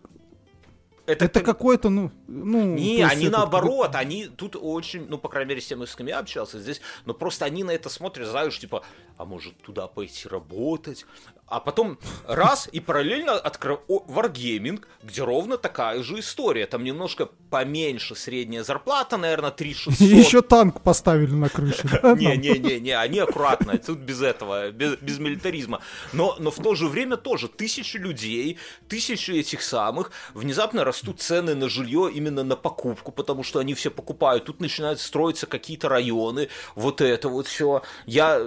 [1.05, 2.75] Это, это как- какой-то, ну, ну...
[2.75, 6.07] Не, они этот наоборот, они тут очень, ну, по крайней мере, с теми, с кем
[6.07, 8.83] я общался здесь, но просто они на это смотрят, знаешь, типа,
[9.17, 11.05] а может туда пойти работать?
[11.51, 16.65] А потом раз и параллельно открыл Wargaming, где ровно такая же история.
[16.65, 20.07] Там немножко поменьше средняя зарплата, наверное, 3600.
[20.07, 21.89] И еще танк поставили на крыше.
[22.01, 22.37] да, Не, нам?
[22.41, 25.81] не, не, не, они аккуратно, тут без этого, без, без милитаризма.
[26.13, 31.53] Но, но в то же время тоже тысячи людей, тысячи этих самых, внезапно растут цены
[31.53, 34.45] на жилье именно на покупку, потому что они все покупают.
[34.45, 37.81] Тут начинают строиться какие-то районы, вот это вот все.
[38.05, 38.39] Я,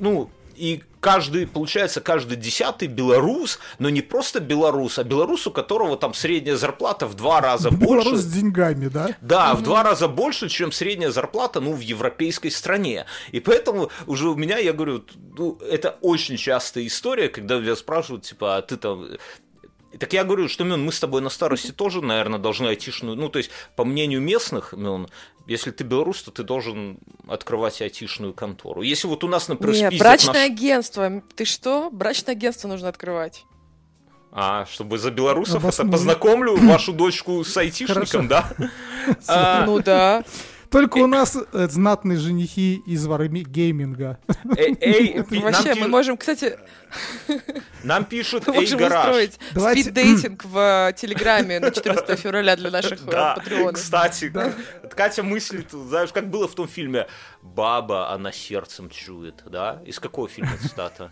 [0.00, 0.30] ну,
[0.60, 6.12] и каждый, получается, каждый десятый белорус, но не просто белорус, а белорус, у которого там
[6.12, 8.04] средняя зарплата в два раза больше.
[8.04, 9.16] Белорус с деньгами, да?
[9.22, 13.06] Да, в два раза больше, чем средняя зарплата, ну, в европейской стране.
[13.32, 15.02] И поэтому уже у меня, я говорю,
[15.38, 19.06] ну, это очень частая история, когда меня спрашивают, типа, а ты там...
[19.98, 23.16] Так я говорю, что, Мюн, мы с тобой на старости тоже, наверное, должны айтишную...
[23.16, 25.08] Ну, то есть, по мнению местных, Мюн,
[25.46, 28.82] если ты белорус, то ты должен открывать айтишную контору.
[28.82, 31.22] Если вот у нас, например, Не, спиздят брачное наш- агентство.
[31.34, 31.90] Ты что?
[31.90, 33.44] Брачное агентство нужно открывать.
[34.32, 35.90] А, чтобы за белорусов это Обоснуй.
[35.90, 38.48] познакомлю вашу дочку с айтишником, да?
[39.26, 40.22] А, Ну да.
[40.70, 44.18] Только у нас э, знатные женихи из варми- гейминга.
[44.56, 46.58] э- Вообще, мы можем, кстати,
[47.82, 53.10] Нам пишут, мы можем устроить спид-дейтинг в э, Телеграме на 14 февраля для наших э,
[53.10, 53.74] Да, патреонов.
[53.74, 54.32] кстати,
[54.94, 57.06] Катя мыслит, знаешь, как было в том фильме
[57.42, 59.82] «Баба, она сердцем чует», да?
[59.86, 61.10] Из какого фильма цитата?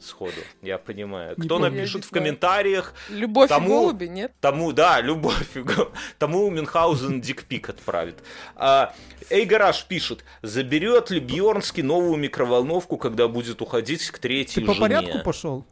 [0.00, 0.32] Сходу,
[0.62, 1.34] я понимаю.
[1.36, 1.70] Не Кто помню.
[1.70, 4.32] Напишет в комментариях, Любовь Тому- и голуби, нет?
[4.40, 5.48] тому, да, любовь,
[6.18, 8.16] тому Мюнхгаузен дикпик отправит.
[8.56, 8.94] А,
[9.28, 14.74] Эй, Гараж пишет, заберет ли Бьернский новую микроволновку, когда будет уходить к третьей Ты по
[14.74, 14.88] жене?
[14.88, 15.64] порядку пошел?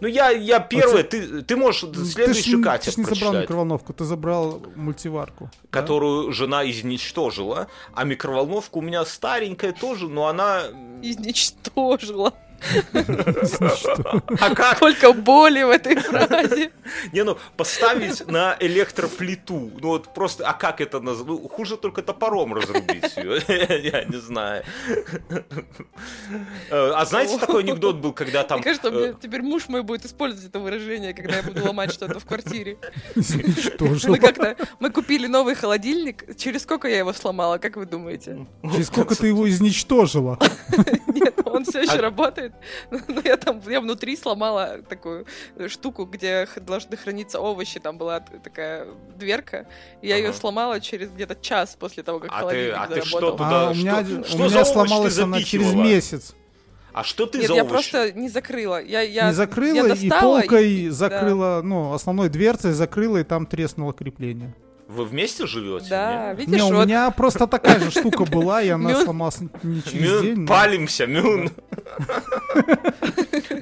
[0.00, 3.34] Ну, я, я первый, ты, ты можешь ты ж, следующую не- Катя ты не забрал
[3.34, 5.50] микроволновку, ты забрал мультиварку.
[5.62, 5.68] да?
[5.70, 10.62] которую жена изничтожила, а микроволновка у меня старенькая тоже, но она...
[11.02, 12.32] Изничтожила.
[14.40, 14.76] А как?
[14.76, 16.70] Сколько боли в этой фразе.
[17.12, 21.26] Не, ну, поставить на электроплиту, ну вот просто, а как это назвать?
[21.26, 23.40] Ну, хуже только топором разрубить ее,
[23.92, 24.64] я не знаю.
[26.70, 28.58] Э, А знаете, такой анекдот был, когда там...
[28.60, 32.20] Мне кажется, э, теперь муж мой будет использовать это выражение, когда я буду ломать что-то
[32.20, 32.78] в квартире.
[33.14, 34.10] Изничтожил.
[34.10, 36.36] Мы как-то мы купили новый холодильник.
[36.36, 38.46] Через сколько я его сломала, как вы думаете?
[38.72, 40.38] Через сколько ты его изничтожила?
[41.08, 42.53] Нет, он все еще А- работает.
[42.90, 45.26] Но я там, я внутри сломала такую
[45.68, 47.80] штуку, где должны храниться овощи.
[47.80, 48.86] Там была такая
[49.16, 49.66] дверка.
[50.02, 53.20] И я ее сломала через где-то час после того, как А холодильник а ты что
[53.20, 53.36] заработал.
[53.36, 53.74] туда- А у
[54.48, 56.34] меня, сломалась она через месяц.
[56.92, 58.80] А что ты Нет, за я просто не закрыла.
[58.80, 60.92] Я, я, не закрыла я и достала, полкой да.
[60.92, 64.54] закрыла, ну, основной дверцей закрыла, и там треснуло крепление.
[64.86, 65.86] Вы вместе живете?
[65.88, 66.40] Да, не?
[66.40, 70.10] видишь, Не, у вот меня просто такая же штука была, и она сломалась не через
[70.10, 70.38] Мюн, день.
[70.40, 71.50] но- палимся, Мюн.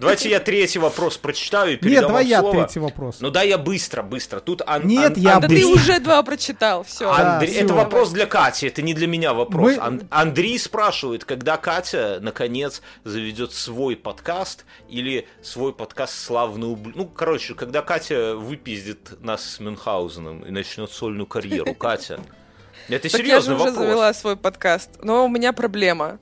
[0.00, 3.18] Давайте я третий вопрос прочитаю и передам Нет, давай я третий вопрос.
[3.20, 4.40] Ну да, я быстро, быстро.
[4.40, 7.12] Тут Ан- Нет, Ан- я Да Андрей- ты уже два прочитал, все.
[7.40, 9.76] Это вопрос для Кати, это не для меня вопрос.
[9.76, 16.96] Мы- Ан- Андрей спрашивает, когда Катя, наконец, заведет свой подкаст или свой подкаст «Славный ублюдок».
[16.96, 21.74] Ну, короче, когда Катя выпиздит нас с Мюнхгаузеном и начнет сольную карьеру.
[21.74, 22.20] Катя,
[22.88, 23.74] это Так я же уже вопрос.
[23.76, 24.90] завела свой подкаст.
[25.02, 26.18] Но у меня проблема.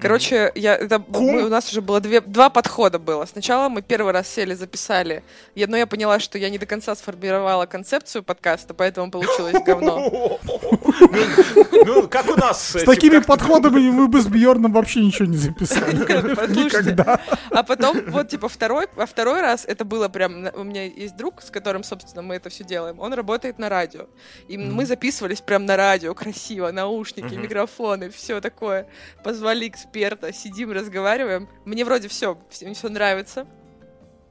[0.00, 3.24] Короче, я, это, мы- у нас уже было две, два подхода было.
[3.26, 5.22] Сначала мы первый раз сели, записали,
[5.54, 9.98] я, но я поняла, что я не до конца сформировала концепцию подкаста, поэтому получилось говно.
[9.98, 10.38] Ну,
[11.84, 16.04] ну, как у нас С такими подходами мы бы с Бьорном вообще ничего не записали.
[16.34, 16.78] Послушайте.
[16.78, 17.20] Никогда.
[17.50, 20.48] А потом, вот, типа, второй, а второй раз это было прям...
[20.54, 22.98] У меня есть друг, с которым, собственно, мы это все делаем.
[23.00, 24.06] Он работает на радио.
[24.48, 28.86] И мы записывались прям на радио, красиво, наушники, микрофоны, все такое.
[29.24, 31.48] Позвали эксперта, сидим, разговариваем.
[31.64, 33.46] Мне вроде все, все нравится.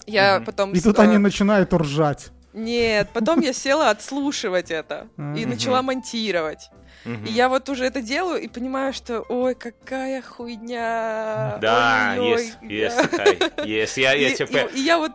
[0.05, 0.45] Я Мгм.
[0.45, 0.71] потом...
[0.73, 2.29] И тут э, они начинают ржать.
[2.53, 5.07] Нет, потом я села отслушивать это.
[5.35, 6.69] И начала монтировать.
[7.05, 11.57] И я вот уже это делаю и понимаю, что ой, какая хуйня.
[11.61, 13.97] Да, есть, есть такая, есть.
[13.97, 14.69] Я, тебе...
[14.73, 15.11] и я вот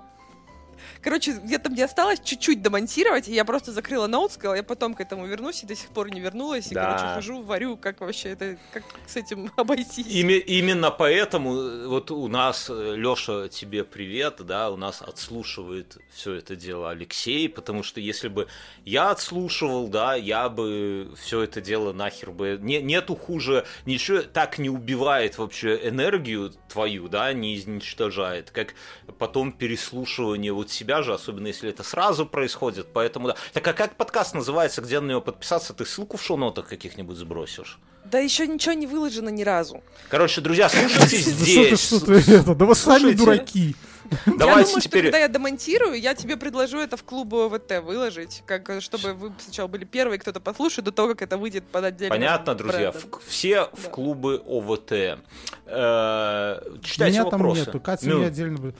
[1.02, 5.00] Короче, где-то мне осталось чуть-чуть домонтировать, и я просто закрыла ноут, сказала, я потом к
[5.00, 6.70] этому вернусь, и до сих пор не вернулась.
[6.70, 6.84] И, Да.
[6.96, 10.06] короче, хожу, варю, как вообще это, как с этим обойтись.
[10.06, 16.34] Ими- именно поэтому э, вот у нас, Леша, тебе привет, да, у нас отслушивает все
[16.34, 18.46] это дело Алексей, потому что если бы
[18.84, 22.58] я отслушивал, да, я бы все это дело нахер бы...
[22.60, 28.74] Не, нету хуже, ничего так не убивает вообще энергию твою, да, не изничтожает, как
[29.18, 33.36] потом переслушивание вот себя же, особенно если это сразу происходит, поэтому да.
[33.54, 37.78] Так а как подкаст называется, где на него подписаться, ты ссылку в шоу-нотах каких-нибудь сбросишь?
[38.04, 39.82] Да еще ничего не выложено ни разу.
[40.08, 41.90] Короче, друзья, слушайте здесь.
[42.44, 43.76] да вы сами дураки.
[44.26, 45.02] я Давайте думаю, теперь...
[45.04, 49.32] что когда я демонтирую, я тебе предложу это в клуб ОВТ выложить, как, чтобы вы
[49.38, 53.06] сначала были первые, кто-то послушает, до того, как это выйдет под отдельным Понятно, друзья, в-
[53.26, 53.90] все в Да.
[53.90, 54.92] клубы ОВТ.
[55.66, 57.60] Э, Читайте Меня там вопросы.
[57.60, 58.76] нету, Катя Ну, мне отдельно будет.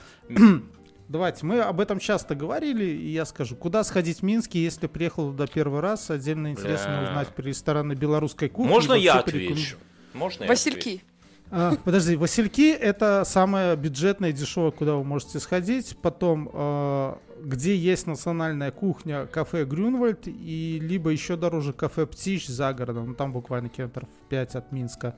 [1.09, 5.31] Давайте, мы об этом часто говорили, и я скажу, куда сходить в Минске, если приехал
[5.31, 7.09] туда первый раз, отдельно интересно Бля.
[7.09, 8.69] узнать про рестораны белорусской кухни.
[8.69, 9.77] Можно я отвечу?
[10.13, 11.03] Можно я Васильки.
[11.51, 15.95] А, подожди, Васильки это самое бюджетное и дешевое, куда вы можете сходить.
[16.01, 22.73] Потом, э, где есть национальная кухня, кафе Грюнвальд, и либо еще дороже кафе Птич за
[22.73, 23.09] городом.
[23.09, 25.15] Ну, Там буквально километров 5 от Минска.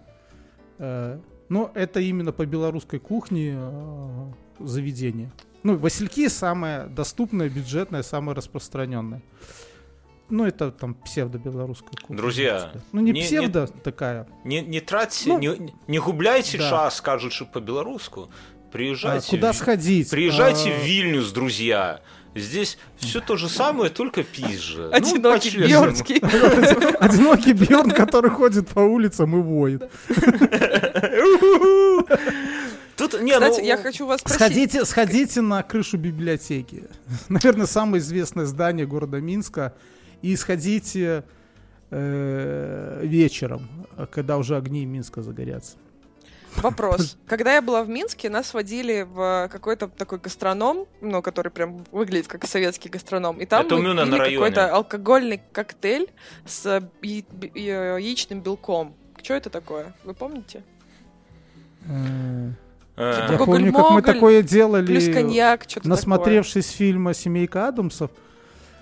[0.78, 5.32] Э, но это именно по белорусской кухне э, заведение.
[5.66, 9.24] Ну, Васильки самое доступное, бюджетное, самое распространенное.
[10.30, 12.18] Ну, это там псевдо-белорусская кухня.
[12.18, 12.72] Друзья.
[12.92, 14.28] Ну, не, не- не- псевдо такая.
[14.44, 16.70] Не, не тратьте, Ну, не, не губляйте да.
[16.70, 18.20] час, скажут же по-белорусски.
[18.20, 18.28] А,
[18.72, 20.12] Приезжайте, куда в- сходить?
[20.12, 22.02] приезжайте А, в Вильнюс, друзья.
[22.36, 24.90] Здесь все то же самое, только пизже.
[24.92, 25.58] Ну, Одинокий.
[25.58, 26.18] Бьернский.
[27.00, 29.90] Одинокий Бьерн, который ходит по улицам и воет.
[33.22, 34.40] Не, Кстати, ну, я хочу вас спросить.
[34.40, 36.86] Сходите, сходите на крышу библиотеки.
[37.30, 39.74] Наверное, самое известное здание города Минска.
[40.22, 41.24] И сходите
[41.92, 43.70] э, вечером,
[44.12, 45.78] когда уже огни Минска загорятся.
[46.58, 47.18] Вопрос.
[47.28, 52.28] Когда я была в Минске, нас водили в какой-то такой гастроном, ну, который прям выглядит
[52.28, 53.40] как советский гастроном.
[53.40, 56.10] И там Это у мы пили какой-то алкогольный коктейль
[56.46, 58.96] с э, э, яичным белком.
[59.22, 59.94] Что это такое?
[60.04, 60.64] Вы помните?
[62.98, 64.86] Э, э, Я помню, как мы такое делали,
[65.84, 68.12] насмотревшись фильма «Семейка Адамсов».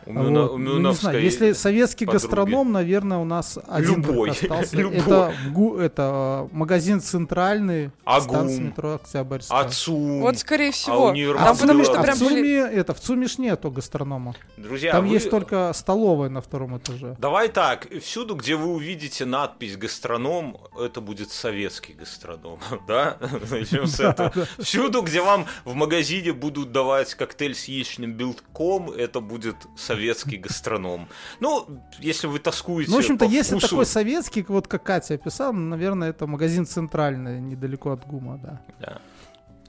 [0.06, 2.24] Мюна- Вот, ну, не знаю, если советский подруги.
[2.24, 4.76] гастроном, наверное, у нас один Любой, остался.
[4.78, 4.98] любой.
[4.98, 8.30] Это, Гу- это э, магазин центральный, Агум.
[8.30, 9.60] станция метро Октябрьская.
[9.60, 10.20] Отцу.
[10.20, 11.06] Вот, скорее А всего.
[11.10, 12.36] универмаг Там в потому что Цуме- а прям в были...
[12.36, 14.36] Цуме, это, в Цуме ж нету гастронома.
[14.58, 17.16] Друзья, Там вы- есть только столовая на втором этаже.
[17.20, 23.18] Давай так, всюду, где вы увидите надпись «гастроном», это будет советский гастроном, да?
[23.50, 24.32] Начнем с этого.
[24.60, 29.93] Всюду, где вам в магазине будут давать коктейль с яичным белком, это будет советский
[30.38, 31.08] гастроном.
[31.40, 31.68] Ну,
[32.00, 35.52] если вы тоскуете Ну, в общем-то, по если вкусу- такой советский, вот как Катя описала,
[35.52, 38.62] наверное, это магазин центральный, недалеко от ГУМа, да.
[38.80, 39.02] Да.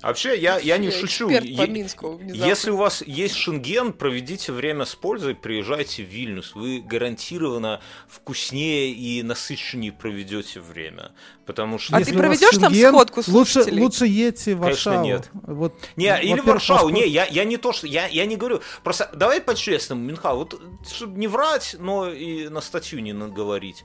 [0.04, 1.26] А Вообще, я, я не Я шучу.
[1.32, 2.44] эксперт по Минску внезапно.
[2.46, 6.54] Если у вас есть шенген, проведите время с пользой, приезжайте в Вильнюс.
[6.54, 11.12] Вы гарантированно вкуснее и насыщеннее проведете время.
[11.46, 11.96] Потому что...
[11.96, 13.82] А Если ты проведешь там шенген, сходку лучше, слушателей?
[13.82, 15.06] лучше едьте в Конечно, Варшаву.
[15.06, 15.30] нет.
[15.32, 18.36] Вот, Не, или во-первых, Варшаву, паспорт- не, я, я не то, что, я, я не
[18.36, 23.84] говорю, просто давай по-честному, Минха, вот, чтобы не врать, но и на статью не наговорить.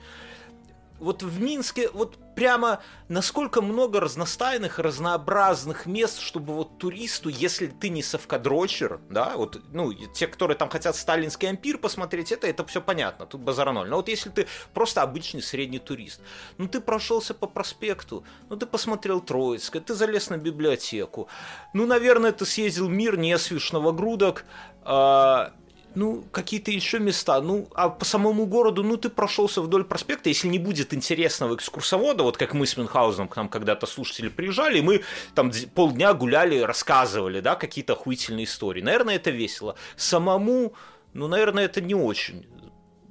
[1.00, 7.90] Вот в Минске, вот прямо насколько много разностайных, разнообразных мест, чтобы вот туристу, если ты
[7.90, 12.82] не совкадрочер, да, вот, ну, те, которые там хотят сталинский ампир посмотреть, это, это все
[12.82, 13.90] понятно, тут базара ноль.
[13.90, 16.22] Но вот если ты просто обычный средний турист,
[16.58, 21.28] ну, ты прошелся по проспекту, ну, ты посмотрел Троицкое, ты залез на библиотеку,
[21.74, 24.46] ну, наверное, ты съездил в мир Несвишного грудок,
[24.84, 25.52] а,
[25.96, 30.48] ну, какие-то еще места, ну, а по самому городу, ну, ты прошелся вдоль проспекта, если
[30.48, 34.82] не будет интересного экскурсовода, вот как мы с Мюнхгаузеном к нам когда-то слушатели приезжали, и
[34.82, 35.02] мы
[35.36, 38.82] там полдня гуляли, рассказывали, да, какие-то охуительные истории.
[38.82, 39.76] Наверное, это весело.
[39.96, 40.74] Самому,
[41.14, 42.46] ну, наверное, это не очень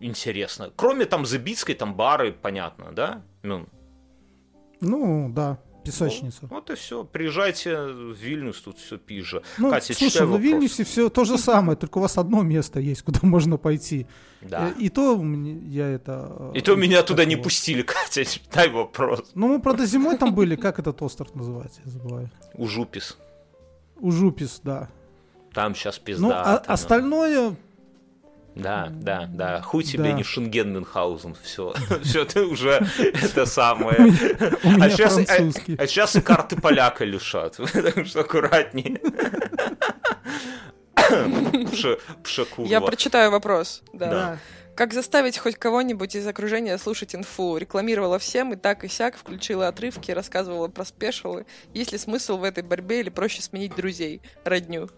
[0.01, 0.73] интересно.
[0.77, 3.23] Кроме там Забицкой, там бары, понятно, да?
[3.43, 3.67] Ну,
[4.81, 5.59] Ну, да,
[5.93, 6.39] песочница.
[6.43, 7.05] ну, вот и все.
[7.05, 9.43] Приезжайте в Вильнюс, тут все пизже.
[9.59, 10.43] Ну, Катя, слушай, на вопрос.
[10.43, 14.07] Вильнюсе все то же самое, только у вас одно место есть, куда можно пойти.
[14.43, 14.69] Да.
[14.69, 15.21] Э, И то
[15.67, 16.53] я это...
[16.55, 19.31] э, И то меня туда не пустили, Катя, читай вопрос.
[19.35, 22.31] Ну, мы, правда, зимой там были, как этот остров называется, я забываю.
[22.55, 23.17] Ужупис.
[24.01, 24.89] Ужупис, да.
[25.53, 26.27] Там сейчас пизда.
[26.27, 27.57] Ну, а остальное...
[28.59, 29.63] Да, да, да.
[29.63, 30.13] Хуй тебе Да.
[30.13, 31.37] не Шенген Мюнхгаузен.
[31.43, 31.75] Все.
[32.03, 33.97] Все, ты уже это самое.
[34.81, 35.77] А сейчас, французский.
[35.79, 37.57] а сейчас и карты поляка лишат.
[37.73, 39.01] Так что аккуратнее.
[42.51, 42.69] Курва.
[42.69, 43.83] Я прочитаю вопрос.
[43.93, 44.11] Да.
[44.11, 44.39] Да.
[44.75, 47.57] Как заставить хоть кого-нибудь из окружения слушать инфу?
[47.57, 51.47] Рекламировала всем и так и сяк, включила отрывки, рассказывала про спешалы.
[51.75, 54.89] Есть ли смысл в этой борьбе или проще сменить друзей, родню?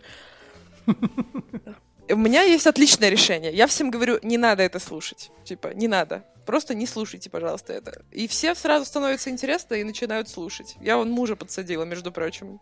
[2.08, 3.52] У меня есть отличное решение.
[3.52, 5.30] Я всем говорю, не надо это слушать.
[5.44, 6.24] Типа, не надо.
[6.46, 8.02] Просто не слушайте, пожалуйста, это.
[8.10, 10.76] И все сразу становится интересно и начинают слушать.
[10.80, 12.60] Я вон мужа подсадила, между прочим.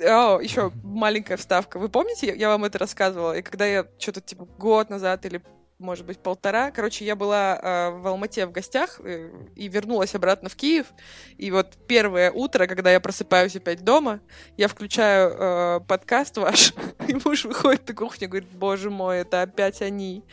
[0.00, 1.78] О, еще маленькая вставка.
[1.78, 3.36] Вы помните, я вам это рассказывала?
[3.38, 5.42] И когда я что-то типа год назад или
[5.78, 6.70] может быть, полтора.
[6.70, 10.86] Короче, я была э, в Алмате в гостях э, и вернулась обратно в Киев.
[11.36, 14.20] И вот первое утро, когда я просыпаюсь опять дома,
[14.56, 16.72] я включаю э, подкаст ваш,
[17.08, 20.24] и муж выходит на кухню и говорит, боже мой, это опять они.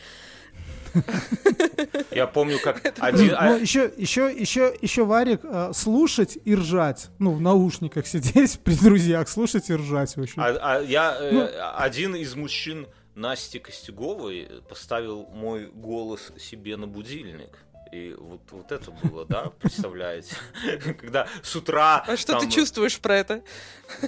[2.10, 3.36] Я помню, как один...
[3.40, 7.08] Ну, еще, еще, еще, еще Варик, э, слушать и ржать.
[7.18, 10.40] Ну, в наушниках сидеть при друзьях, слушать и ржать вообще.
[10.40, 11.48] А, а я э, Ну.
[11.76, 17.58] один из мужчин Насти Костюговой поставил мой голос себе на будильник.
[17.94, 20.34] И вот, вот это было, да, представляете?
[21.00, 22.04] Когда с утра...
[22.06, 23.42] А что ты чувствуешь про это?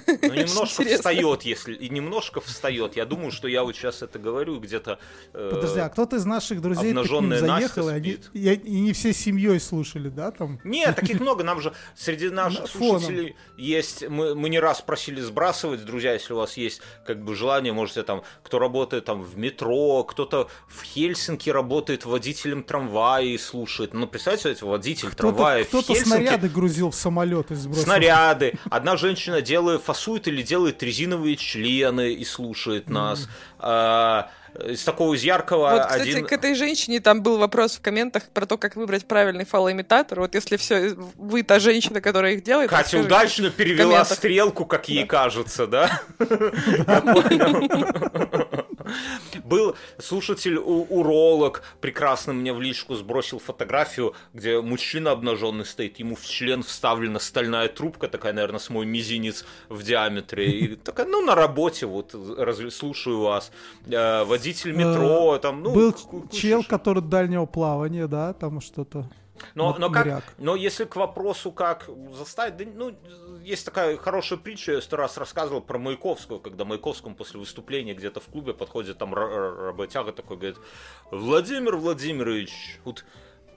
[0.05, 1.73] Ну, немножко встает, если...
[1.73, 2.97] И немножко встает.
[2.97, 4.99] Я думаю, что я вот сейчас это говорю где-то...
[5.33, 10.09] э, Подожди, а кто-то из наших друзей к ним заехал, и не все семьей слушали,
[10.09, 10.59] да, там?
[10.65, 11.45] Нет, таких много.
[11.45, 14.05] Нам же среди наших слушателей есть.
[14.09, 18.03] Мы, мы не раз просили сбрасывать, друзья, если у вас есть как бы желание, можете
[18.03, 23.76] там, кто работает там в метро, кто-то в Хельсинки работает водителем трамвая и слушает.
[23.79, 27.83] Ну, представьте, это водитель Кто-то, трамвая в кто-то снаряды грузил в самолет и сбросил.
[27.83, 28.53] Снаряды.
[28.69, 33.27] Одна женщина делает, фасует или делает резиновые члены и слушает нас.
[33.59, 34.29] А,
[34.65, 36.25] из такого из яркого Вот, кстати, один...
[36.25, 40.19] к этой женщине там был вопрос в комментах про то, как выбрать правильный фалоимитатор.
[40.19, 42.69] Вот если все, вы та женщина, которая их делает...
[42.69, 46.01] Катя удачно перевела стрелку, как ей кажется, да?
[49.43, 56.15] Был слушатель у- уролог, прекрасно мне в личку сбросил фотографию, где мужчина обнаженный стоит, ему
[56.15, 60.51] в член вставлена стальная трубка, такая, наверное, с мой мизинец в диаметре.
[60.51, 63.51] И такая, ну, на работе, вот, разве- слушаю вас.
[63.87, 65.73] Э, Водитель метро, там, ну...
[65.73, 65.95] Был
[66.31, 69.09] чел, который дальнего плавания, да, там что-то.
[69.55, 70.23] Но, но, как, моряк.
[70.37, 72.95] но если к вопросу, как заставить, да, ну,
[73.43, 78.19] есть такая хорошая притча, я сто раз рассказывал про Маяковского, когда Маяковскому после выступления где-то
[78.19, 80.57] в клубе подходит там ра- ра- работяга такой, говорит,
[81.11, 83.05] Владимир Владимирович, вот,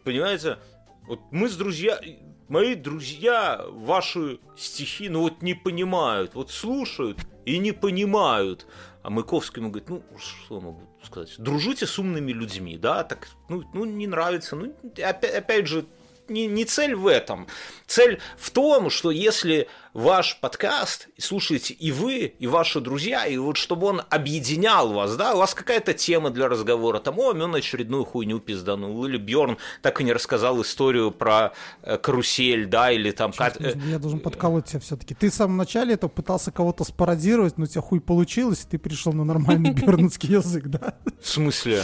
[0.04, 0.58] понимаете,
[1.06, 2.00] вот мы с друзья,
[2.48, 8.66] мои друзья ваши стихи, ну вот не понимают, вот слушают и не понимают.
[9.02, 13.64] А Маяковский ему говорит, ну, что могу сказать, дружите с умными людьми, да, так, ну,
[13.72, 15.86] ну не нравится, ну, опять, опять же,
[16.30, 17.46] не, не цель в этом.
[17.86, 23.56] Цель в том, что если ваш подкаст слушаете и вы, и ваши друзья, и вот
[23.56, 28.04] чтобы он объединял вас, да, у вас какая-то тема для разговора, там, о, он очередную
[28.04, 31.52] хуйню пизданул, или Бьорн так и не рассказал историю про
[31.82, 33.32] э, карусель, да, или там...
[33.32, 35.14] Сейчас, Кат- э, я должен подколоть тебя все-таки.
[35.14, 38.78] Ты в самом начале это пытался кого-то спародировать, но у тебя хуй получилось, и ты
[38.78, 40.94] пришел на нормальный бернутский язык, да?
[41.20, 41.82] в смысле?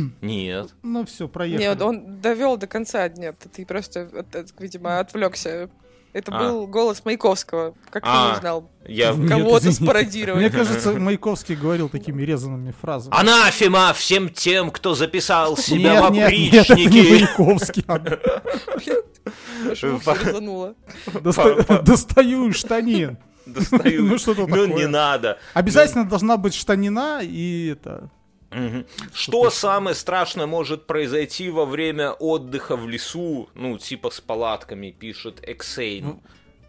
[0.20, 0.70] Нет.
[0.82, 1.62] Ну все, проехали.
[1.66, 3.08] Нет, он довел до конца.
[3.08, 5.68] Нет, ты просто, от- видимо, отвлекся.
[6.14, 6.38] Это А.
[6.38, 7.74] был голос Маяковского.
[7.88, 8.34] Как ты А.
[8.34, 8.70] не знал?
[8.86, 9.12] Я...
[9.12, 9.84] Нет, Кого-то извините.
[9.84, 10.40] спародировать.
[10.42, 13.18] Мне кажется, Маяковский говорил такими резанными фразами.
[13.18, 17.12] Анафема всем тем, кто записал себя Нет, в нет, нет, это не опричники.
[17.12, 17.82] Маяковский.
[21.22, 23.16] доста- Достаю штанин.
[23.46, 24.04] Достаю.
[24.06, 24.66] Ну, что-то Ну, такое.
[24.68, 25.38] не надо.
[25.54, 28.08] Обязательно должна быть штанина и это...
[28.52, 28.86] Мгм.
[29.12, 35.40] Что самое страшное может произойти во время отдыха в лесу, ну, типа с палатками, пишет
[35.46, 36.20] Эксейн.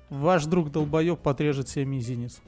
[0.10, 2.41] ваш друг долбоеб подрежет себе мизинец.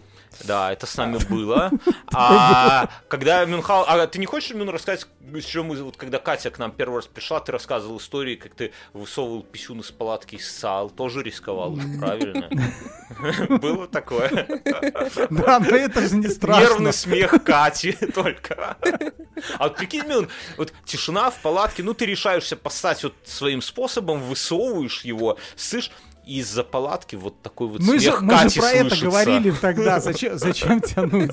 [0.43, 1.71] Да, это с нами было.
[2.17, 3.89] А когда Мюнхгаузен...
[3.89, 5.83] А ты не хочешь, Мюн, рассказать, с чего мы...
[5.83, 9.81] Вот когда Катя к нам первый раз пришла, ты рассказывал истории, как ты высовывал писюн
[9.81, 10.89] из палатки и ссал.
[10.89, 12.49] Тоже рисковал, правильно?
[13.59, 14.47] Было такое.
[15.29, 16.61] Да, но это же не страшно.
[16.61, 18.77] Нервный смех Кати только.
[19.57, 24.21] А вот прикинь, Мюн, вот тишина в палатке, ну ты решаешься поссать вот своим способом,
[24.21, 25.91] высовываешь его, слышь,
[26.27, 29.06] из-за палатки вот такой вот Мы же, смех мы же Кати про это слышится.
[29.06, 29.99] говорили тогда.
[30.06, 31.31] Зачем, зачем тянуть?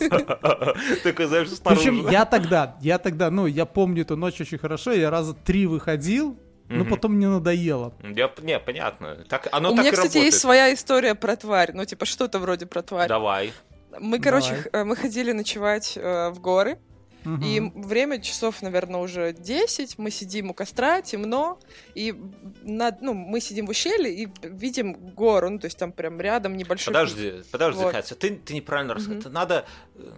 [1.03, 5.11] Такой, знаешь, Причем я тогда, я тогда, ну, я помню эту ночь очень хорошо, я
[5.11, 6.37] раза три выходил,
[6.69, 7.95] но потом мне надоело.
[8.03, 9.17] Я, не, понятно.
[9.29, 10.25] Так, оно У так меня, и кстати, работает.
[10.27, 11.73] есть своя история про тварь.
[11.75, 13.09] Ну, типа, что-то вроде про тварь.
[13.09, 13.53] Давай.
[14.01, 14.69] Мы, короче, Давай.
[14.73, 16.79] э, мы ходили ночевать э, в горы.
[17.25, 17.43] Мгм.
[17.43, 19.99] И время часов, наверное, уже 10.
[19.99, 21.59] Мы сидим у костра, темно.
[21.95, 22.15] И
[22.63, 25.51] над, ну, мы сидим в ущелье и видим гору.
[25.51, 26.93] Ну, то есть там прям рядом небольшой...
[26.93, 27.93] Подожди, подожди, Вот.
[27.93, 29.21] Катя, ты, ты неправильно рассказал.
[29.21, 29.33] Мгм.
[29.33, 30.11] Надо, э,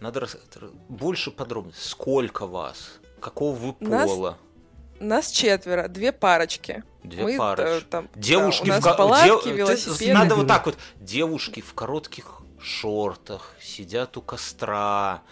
[0.00, 0.36] надо рас-
[0.88, 1.82] больше подробностей.
[1.88, 3.00] Сколько вас?
[3.20, 4.38] Какого вы Нас пола?
[5.00, 6.84] Нас четверо, две парочки.
[7.02, 10.14] Две мы, э, там, Девушки да, у в нас ко- палатки, дев- велосипеды.
[10.14, 10.78] Надо вот так вот.
[11.00, 15.22] Девушки в коротких шортах сидят у костра,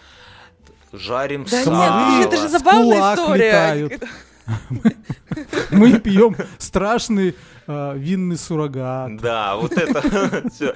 [0.93, 2.11] жарим Да сало.
[2.11, 3.47] нет, это же С забавная история.
[3.47, 4.03] летают.
[5.71, 7.35] Мы пьем страшный
[7.67, 9.17] э, винный суррогат.
[9.19, 10.75] Да, вот это всё.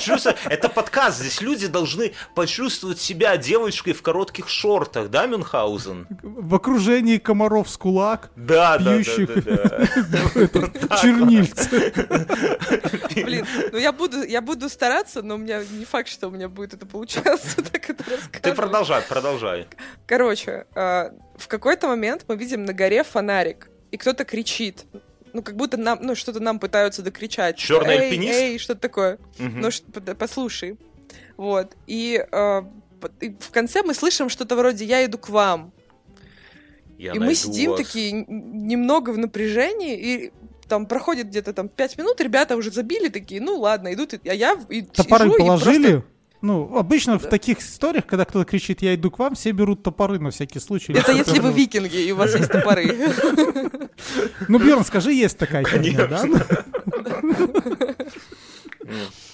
[0.00, 1.20] Чувство- Это подкаст.
[1.20, 6.06] Здесь люди должны почувствовать себя девочкой в коротких шортах, да, Мюнхгаузен?
[6.22, 9.44] В окружении комаров с кулак, Да, да, да, Пьющих.
[9.44, 9.86] да,
[10.88, 10.96] да.
[11.02, 11.92] чернильцы.
[13.14, 16.48] Блин, ну я буду, я буду стараться, но у меня не факт, что у меня
[16.48, 18.04] будет это получаться, так это
[18.40, 19.66] Ты продолжай, продолжай.
[20.06, 21.10] Короче, э,
[21.42, 24.84] в какой-то момент мы видим на горе фонарик, и кто-то кричит.
[25.32, 27.56] Ну, как будто нам, ну, что-то нам пытаются докричать.
[27.56, 29.18] Чёрный «Эй, альпинист?» Эй, что-то такое.
[29.38, 29.60] Мгм.
[29.60, 30.78] Ну, послушай.
[31.36, 31.72] Вот.
[31.86, 32.62] И, э,
[33.20, 35.72] и в конце мы слышим что-то вроде «я иду к вам».
[36.98, 37.80] Я и мы сидим вас.
[37.80, 40.32] такие немного в напряжении, и
[40.68, 44.34] там проходит где-то там пять минут, ребята уже забили такие, ну ладно, идут, и- а
[44.34, 45.90] я и Топоры сижу и положили.
[45.92, 46.11] просто-
[46.42, 50.18] Ну, обычно в таких историях, когда кто-то кричит «я иду к вам», все берут топоры
[50.18, 50.92] на всякий случай.
[50.92, 53.12] Это если вы викинги, и у вас есть топоры.
[54.48, 56.24] Ну, Бьерн, скажи, есть такая херня, да?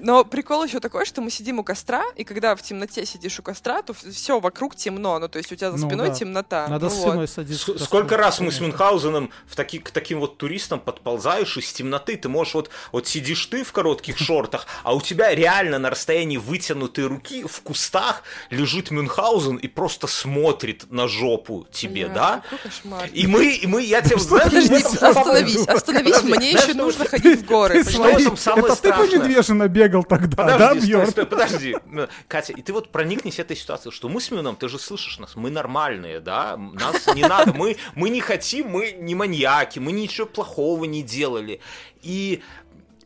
[0.00, 3.42] Но прикол еще такой, что мы сидим у костра, и когда в темноте сидишь у
[3.42, 6.14] костра, то все вокруг темно, ну то есть у тебя за Ну спиной да.
[6.14, 6.68] темнота.
[6.68, 7.08] Надо Ну с вот.
[7.10, 7.78] спиной садиться.
[7.78, 8.60] Сколько раз мы с.
[8.62, 13.44] Мюнхгаузеном в таки, к таким вот туристам подползаешь из темноты, ты можешь вот, вот сидишь
[13.46, 18.90] ты в коротких шортах, а у тебя реально на расстоянии вытянутой руки в кустах лежит
[18.90, 22.42] Мюнхгаузен и просто смотрит на жопу тебе, да?
[22.44, 23.08] Какой кошмар.
[23.12, 27.44] И мы, и мы, я тебе Подожди, остановись, остановись, мне еще что- нужно ходить в
[27.46, 27.82] горы.
[27.84, 29.18] Что там самое Это ты по страшное?
[29.82, 31.10] Бегал тогда, да, Подожди, стой, Бьерн?
[31.10, 31.76] стой, подожди.
[31.86, 35.18] Ну, Катя, и ты вот проникнись этой ситуацией, что мы с Мюном, ты же слышишь
[35.18, 36.56] нас, мы нормальные, да?
[36.56, 41.60] Нас не надо, мы, мы не хотим, мы не маньяки, мы ничего плохого не делали.
[42.02, 42.42] И,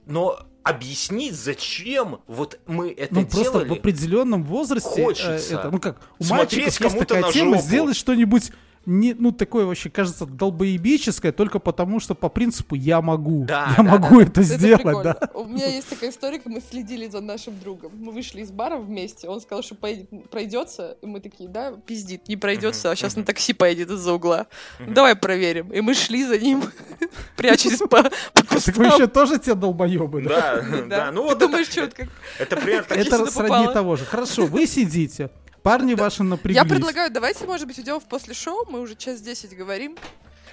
[0.06, 3.68] но объяснить, зачем вот мы это Ну, просто делали...
[3.68, 7.96] в определенном возрасте, э, Хочется это, ну как, у смотреть мальчиков есть такая тема сделать
[7.96, 8.50] что-нибудь
[8.86, 13.44] не, ну, такое вообще, кажется, долбоебическое, только потому, что по принципу я могу.
[13.44, 15.16] Да, я да, могу это Это сделать, прикольно.
[15.20, 15.30] да.
[15.34, 17.92] У меня есть такая история, как мы следили за нашим другом.
[17.98, 22.28] Мы вышли из бара вместе, он сказал, что поедет, пройдется, и мы такие, да, пиздит,
[22.28, 24.46] не пройдется, а сейчас на такси поедет из-за угла.
[24.86, 25.72] Давай проверим.
[25.72, 26.62] И мы шли за ним,
[27.36, 28.02] прячась по, по
[28.34, 28.84] Так вы кустам.
[28.84, 30.56] еще тоже те долбоебы, да?
[30.56, 30.86] Да, Да.
[30.86, 32.08] да, ну Ты вот думаешь, это, что это как...
[32.38, 34.04] это примерно Это сродни того же.
[34.04, 35.30] Хорошо, вы сидите,
[35.66, 36.62] парни ваши напряглись.
[36.62, 39.96] Я предлагаю, давайте, может быть, уйдем в после шоу, мы уже час 10 говорим.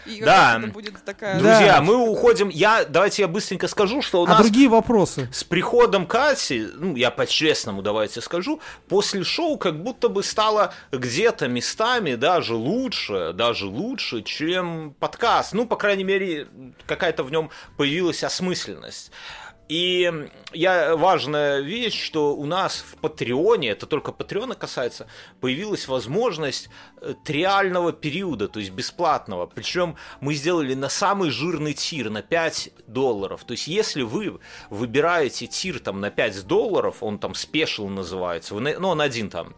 [0.07, 0.59] И Да.
[0.73, 1.35] будет такая...
[1.35, 1.39] Да.
[1.39, 2.49] Друзья, мы уходим.
[2.49, 5.29] Я давайте я быстренько скажу, что у А нас другие вопросы?
[5.31, 8.59] с приходом Кати, ну, я по-честному давайте скажу,
[8.89, 15.53] после шоу как будто бы стало где-то местами даже лучше, даже лучше, чем подкаст.
[15.53, 16.47] Ну, по крайней мере,
[16.85, 19.11] какая-то в нем появилась осмысленность.
[19.73, 25.07] И я, важная вещь, что у нас в Патреоне, это только Патреона касается,
[25.41, 26.69] появилась возможность
[27.01, 29.47] э, триального периода, то есть бесплатного.
[29.47, 33.45] Причем мы сделали на самый жирный тир, на 5 долларов.
[33.45, 34.39] То есть если вы
[34.69, 39.55] выбираете тир там на 5 долларов, он там спешл называется, вы ну он один там,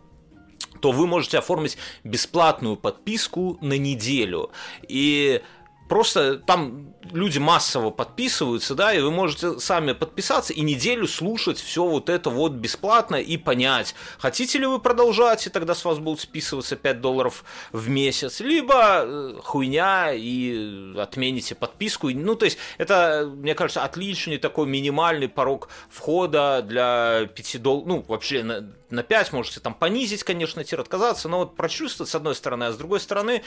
[0.79, 4.51] то вы можете оформить бесплатную подписку на неделю.
[4.87, 5.41] И
[5.87, 11.85] просто там люди массово подписываются, да, и вы можете сами подписаться и неделю слушать все
[11.85, 16.21] вот это вот бесплатно и понять, хотите ли вы продолжать, и тогда с вас будут
[16.21, 22.09] списываться 5 долларов в месяц, либо э, хуйня и отмените подписку.
[22.09, 28.05] Ну, то есть, это, мне кажется, отличный такой минимальный порог входа для 5 долларов, ну,
[28.07, 32.35] вообще на, на 5 можете там понизить, конечно, тир отказаться, но вот прочувствовать с одной
[32.35, 33.43] стороны, а с другой стороны,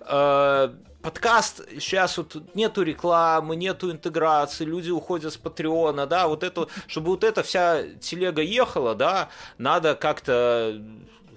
[0.00, 6.68] э, подкаст, сейчас вот нету рекламы, нету интеграции, люди уходят с Патреона, да, вот это,
[6.86, 10.80] чтобы вот эта вся телега ехала, да, надо как-то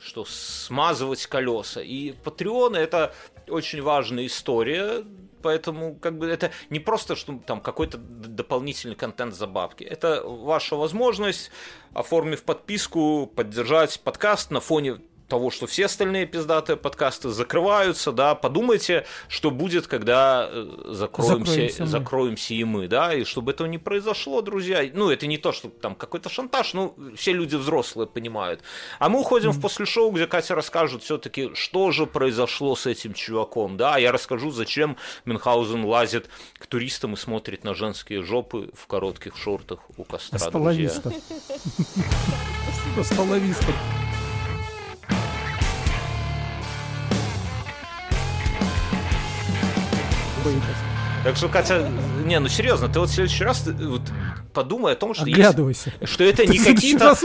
[0.03, 1.81] что смазывать колеса.
[1.81, 3.13] И Patreon это
[3.47, 5.03] очень важная история,
[5.41, 9.83] поэтому как бы это не просто что там какой-то дополнительный контент за бабки.
[9.83, 11.51] Это ваша возможность,
[11.93, 15.01] оформив подписку, поддержать подкаст на фоне
[15.31, 21.81] того, что все остальные пиздатые подкасты закрываются, да, подумайте, что будет, когда э, закроемся, закроемся,
[21.83, 21.87] мы.
[21.87, 24.81] закроемся и мы, да, и чтобы этого не произошло, друзья.
[24.93, 28.61] Ну, это не то, что там какой-то шантаж, ну, все люди взрослые понимают.
[28.99, 29.53] А мы уходим mm-hmm.
[29.53, 34.11] в после шоу, где Катя расскажет все-таки, что же произошло с этим чуваком, да, я
[34.11, 40.03] расскажу, зачем Мюнхгаузен лазит к туристам и смотрит на женские жопы в коротких шортах у
[40.03, 41.13] костра, Столовистов.
[43.01, 43.75] Столовистов.
[50.43, 50.63] Боитесь.
[51.23, 51.87] Так что, Катя,
[52.25, 54.01] не, ну серьезно, ты вот в следующий раз вот,
[54.53, 55.93] подумай о том, что, Оглядывайся.
[56.01, 57.15] Есть, что это не какие-то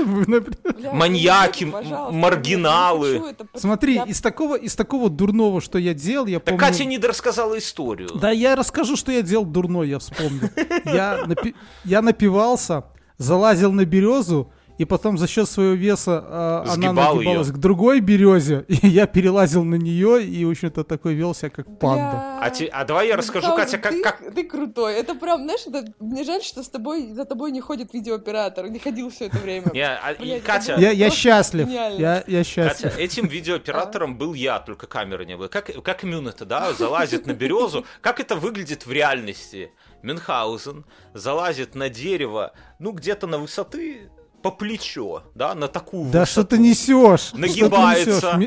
[0.93, 3.35] маньяки, маргиналы.
[3.55, 6.61] Смотри, из такого, из такого дурного, что я делал, я помню...
[6.61, 8.11] Катя не рассказала историю.
[8.15, 10.51] Да, я расскажу, что я делал дурной, я вспомнил.
[10.85, 11.55] Я, напи...
[11.85, 12.85] я напивался,
[13.17, 17.55] залазил на березу, и потом за счет своего веса э, она нагибалась ее.
[17.55, 21.79] к другой березе, и я перелазил на нее, и, в общем-то, такой вел себя как
[21.79, 22.39] панда.
[22.41, 24.35] А, те, а давай я расскажу, Там, Катя, как, ты, как...
[24.35, 24.95] Ты крутой.
[24.95, 28.79] Это прям, знаешь, это, мне жаль, что с тобой, за тобой не ходит видеооператор, не
[28.79, 29.71] ходил все это время.
[29.73, 30.77] Не, а, Блядь, Катя...
[30.79, 32.93] Я, я счастлив, я, я счастлив.
[32.93, 35.49] Катя, этим видеооператором был я, только камеры не было.
[35.49, 37.85] Как, как Мюн это, да, залазит на березу.
[38.01, 39.71] Как это выглядит в реальности?
[40.03, 40.85] Мюнхгаузен
[41.15, 44.11] залазит на дерево, ну, где-то на высоты
[44.47, 46.31] по плечо, да, на такую Да высоту.
[46.31, 47.33] что ты несешь?
[47.33, 48.39] Нагибается.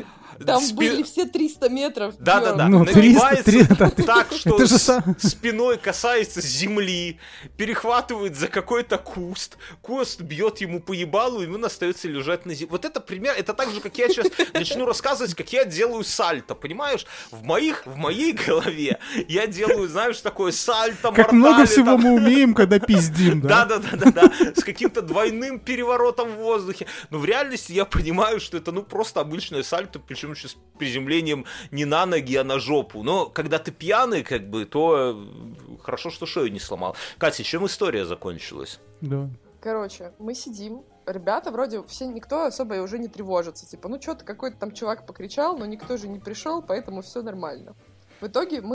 [0.46, 0.74] Там Спи...
[0.74, 2.14] были все 300 метров.
[2.18, 2.68] Да, да, да.
[2.68, 4.78] Ну, 300, 300, так, что это же
[5.18, 7.18] спиной касается земли,
[7.56, 12.70] перехватывает за какой-то куст, куст бьет ему по ебалу, и ему остается лежать на земле.
[12.70, 16.54] Вот это пример, это так же, как я сейчас начну рассказывать, как я делаю сальто,
[16.54, 17.06] понимаешь?
[17.30, 18.98] В моих, в моей голове
[19.28, 23.64] я делаю, знаешь, такое сальто, Как много всего мы умеем, когда пиздим, да?
[23.64, 26.86] Да, да, да, да, с каким-то двойным переворотом в воздухе.
[27.10, 30.56] Но в реальности я понимаю, что это, ну, просто обычное сальто, причем причем еще с
[30.78, 33.02] приземлением не на ноги, а на жопу.
[33.02, 36.96] Но когда ты пьяный, как бы, то э, хорошо, что шею не сломал.
[37.18, 38.80] Катя, чем история закончилась?
[39.00, 39.28] Да.
[39.60, 43.66] Короче, мы сидим, ребята вроде все, никто особо уже не тревожится.
[43.66, 47.74] Типа, ну что-то какой-то там чувак покричал, но никто же не пришел, поэтому все нормально.
[48.20, 48.68] В итоге мы